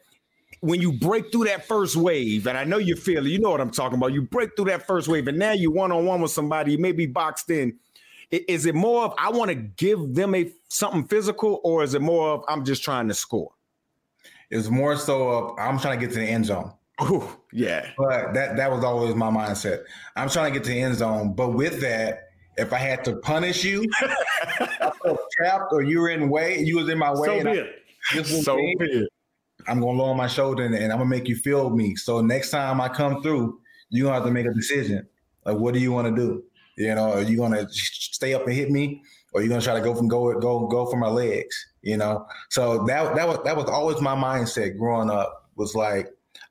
when 0.61 0.81
you 0.81 0.93
break 0.93 1.31
through 1.33 1.45
that 1.45 1.67
first 1.67 1.97
wave? 1.97 2.47
And 2.47 2.59
I 2.59 2.65
know 2.65 2.79
you 2.79 2.97
feel 2.97 3.25
it. 3.25 3.31
You 3.31 3.39
know 3.39 3.51
what 3.51 3.61
I'm 3.61 3.71
talking 3.71 3.99
about. 3.99 4.13
You 4.13 4.23
break 4.23 4.51
through 4.57 4.67
that 4.67 4.87
first 4.87 5.09
wave 5.09 5.29
and 5.29 5.39
now 5.39 5.53
you 5.53 5.71
one 5.71 5.93
on 5.93 6.05
one 6.05 6.21
with 6.21 6.33
somebody, 6.33 6.73
you 6.73 6.79
may 6.79 6.93
be 6.93 7.07
boxed 7.07 7.51
in. 7.51 7.79
Is 8.31 8.67
it 8.67 8.75
more 8.75 9.05
of 9.05 9.15
I 9.17 9.31
want 9.31 9.51
to 9.51 9.55
give 9.55 10.15
them 10.15 10.35
a 10.35 10.51
something 10.69 11.07
physical 11.07 11.61
or 11.63 11.85
is 11.85 11.95
it 11.95 12.03
more 12.03 12.31
of 12.31 12.45
I'm 12.49 12.65
just 12.65 12.83
trying 12.83 13.09
to 13.09 13.15
score? 13.15 13.54
It's 14.51 14.69
more 14.69 14.97
so 14.97 15.29
of 15.29 15.59
I'm 15.59 15.79
trying 15.79 15.99
to 15.99 16.07
get 16.07 16.15
to 16.15 16.21
the 16.21 16.27
end 16.27 16.47
zone. 16.47 16.73
Oh, 17.01 17.37
yeah. 17.53 17.91
But 17.97 18.35
that 18.35 18.57
that 18.57 18.71
was 18.71 18.85
always 18.85 19.15
my 19.15 19.31
mindset. 19.31 19.85
I'm 20.17 20.29
trying 20.29 20.53
to 20.53 20.59
get 20.59 20.65
to 20.67 20.71
the 20.71 20.81
end 20.81 20.97
zone. 20.97 21.35
But 21.35 21.51
with 21.51 21.81
that, 21.81 22.29
if 22.57 22.73
I 22.73 22.79
had 22.79 23.05
to 23.05 23.17
punish 23.17 23.65
you, 23.65 23.85
I 24.01 24.93
felt 25.03 25.21
trapped 25.37 25.73
or 25.73 25.83
you 25.83 26.01
were 26.01 26.11
in 26.11 26.29
way, 26.29 26.61
you 26.61 26.77
was 26.77 26.89
in 26.89 26.99
my 26.99 27.13
way. 27.13 27.27
So 27.27 27.45
be 27.45 27.51
it. 27.51 28.27
So 28.27 28.57
be 28.57 28.77
it. 28.79 29.09
I'm 29.67 29.81
gonna 29.81 29.99
lower 29.99 30.15
my 30.15 30.27
shoulder 30.27 30.65
and, 30.65 30.75
and, 30.75 30.93
I'm 30.93 30.99
gonna 30.99 31.11
make 31.11 31.29
you 31.29 31.37
feel 31.37 31.71
me. 31.71 31.97
So 31.97 32.21
next 32.21 32.51
time 32.51 32.81
I 32.81 32.89
come 32.89 33.23
through, 33.23 33.61
you're 33.89 34.07
gonna 34.07 34.17
have 34.17 34.25
to 34.27 34.31
make 34.31 34.47
a 34.47 34.53
decision. 34.53 35.07
Like, 35.45 35.57
what 35.57 35.75
do 35.75 35.81
you 35.81 35.93
want 35.93 36.15
to 36.15 36.15
do? 36.15 36.45
You 36.77 36.95
know, 36.95 37.13
are 37.13 37.23
you 37.23 37.37
gonna 37.37 37.67
stay 37.71 38.35
up 38.35 38.47
and 38.47 38.55
hit 38.55 38.71
me, 38.71 39.03
or 39.35 39.41
are 39.41 39.43
you 39.43 39.51
gonna 39.51 39.61
try 39.61 39.75
to 39.75 39.81
go 39.81 39.95
from 39.95 40.09
go 40.09 40.33
go 40.41 40.67
go 40.69 40.87
for 40.87 40.97
my 40.97 41.09
legs? 41.09 41.67
you 41.85 41.97
know. 41.97 42.27
So 42.51 42.85
that 42.87 43.15
that 43.15 43.29
was 43.29 43.39
that 43.45 43.57
was 43.57 43.67
always 43.67 44.01
my 44.01 44.17
mindset 44.17 44.77
growing 44.77 45.11
up 45.11 45.49
was 45.57 45.75
like 45.75 46.09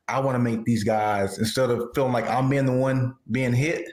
I 0.08 0.20
want 0.20 0.36
to 0.36 0.38
make 0.38 0.64
these 0.64 0.84
guys 0.84 1.38
instead 1.38 1.70
of 1.70 1.90
feeling 1.94 2.12
like 2.12 2.28
I'm 2.28 2.48
being 2.48 2.66
the 2.66 2.72
one 2.72 3.14
being 3.30 3.52
hit, 3.52 3.86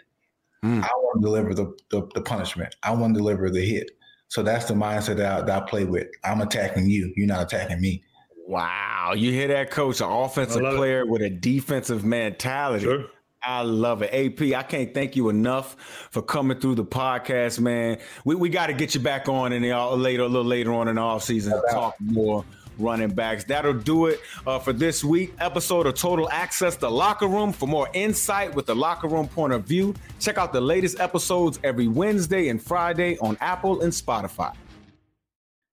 mm. 0.63 0.83
I 0.83 0.87
want 0.87 1.21
to 1.21 1.25
deliver 1.25 1.53
the, 1.53 1.75
the, 1.89 2.07
the 2.13 2.21
punishment. 2.21 2.75
I 2.83 2.91
want 2.91 3.13
to 3.13 3.19
deliver 3.19 3.49
the 3.49 3.65
hit. 3.65 3.91
So 4.27 4.43
that's 4.43 4.65
the 4.65 4.73
mindset 4.73 5.17
that 5.17 5.41
I, 5.41 5.41
that 5.41 5.63
I 5.63 5.65
play 5.65 5.83
with. 5.83 6.07
I'm 6.23 6.41
attacking 6.41 6.89
you. 6.89 7.11
You're 7.17 7.27
not 7.27 7.43
attacking 7.43 7.81
me. 7.81 8.03
Wow, 8.47 9.13
you 9.15 9.31
hear 9.31 9.47
that, 9.49 9.71
coach? 9.71 10.01
An 10.01 10.09
offensive 10.09 10.61
player 10.61 11.01
it. 11.01 11.07
with 11.07 11.21
a 11.21 11.29
defensive 11.29 12.03
mentality. 12.03 12.85
Sure. 12.85 13.05
I 13.43 13.63
love 13.63 14.03
it. 14.03 14.13
AP, 14.13 14.53
I 14.55 14.63
can't 14.63 14.93
thank 14.93 15.15
you 15.15 15.29
enough 15.29 15.75
for 16.11 16.21
coming 16.21 16.59
through 16.59 16.75
the 16.75 16.85
podcast, 16.85 17.59
man. 17.59 17.97
We, 18.23 18.35
we 18.35 18.49
got 18.49 18.67
to 18.67 18.73
get 18.73 18.93
you 18.93 19.01
back 19.01 19.27
on 19.27 19.51
in 19.51 19.63
the 19.63 19.73
later, 19.95 20.23
a 20.23 20.27
little 20.27 20.43
later 20.43 20.73
on 20.73 20.87
in 20.87 20.95
the 20.95 21.01
off 21.01 21.23
season 21.23 21.53
to 21.53 21.63
talk 21.71 21.95
more 21.99 22.45
running 22.77 23.09
backs. 23.09 23.43
That'll 23.43 23.73
do 23.73 24.07
it 24.07 24.19
uh, 24.45 24.59
for 24.59 24.73
this 24.73 25.03
week 25.03 25.33
episode 25.39 25.87
of 25.87 25.95
Total 25.95 26.29
Access 26.29 26.75
the 26.75 26.89
Locker 26.89 27.27
Room. 27.27 27.51
For 27.51 27.67
more 27.67 27.89
insight 27.93 28.53
with 28.53 28.65
the 28.65 28.75
locker 28.75 29.07
room 29.07 29.27
point 29.27 29.53
of 29.53 29.63
view, 29.63 29.95
check 30.19 30.37
out 30.37 30.53
the 30.53 30.61
latest 30.61 30.99
episodes 30.99 31.59
every 31.63 31.87
Wednesday 31.87 32.49
and 32.49 32.61
Friday 32.61 33.17
on 33.19 33.37
Apple 33.41 33.81
and 33.81 33.91
Spotify. 33.91 34.53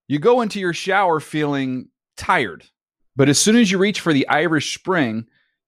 You 0.07 0.19
go 0.19 0.41
into 0.41 0.59
your 0.59 0.73
shower 0.73 1.21
feeling 1.21 1.89
tired, 2.17 2.65
but 3.15 3.29
as 3.29 3.39
soon 3.39 3.57
as 3.57 3.71
you 3.71 3.79
reach 3.79 4.01
for 4.01 4.13
the 4.13 4.27
Irish 4.29 4.75
Spring 4.75 5.27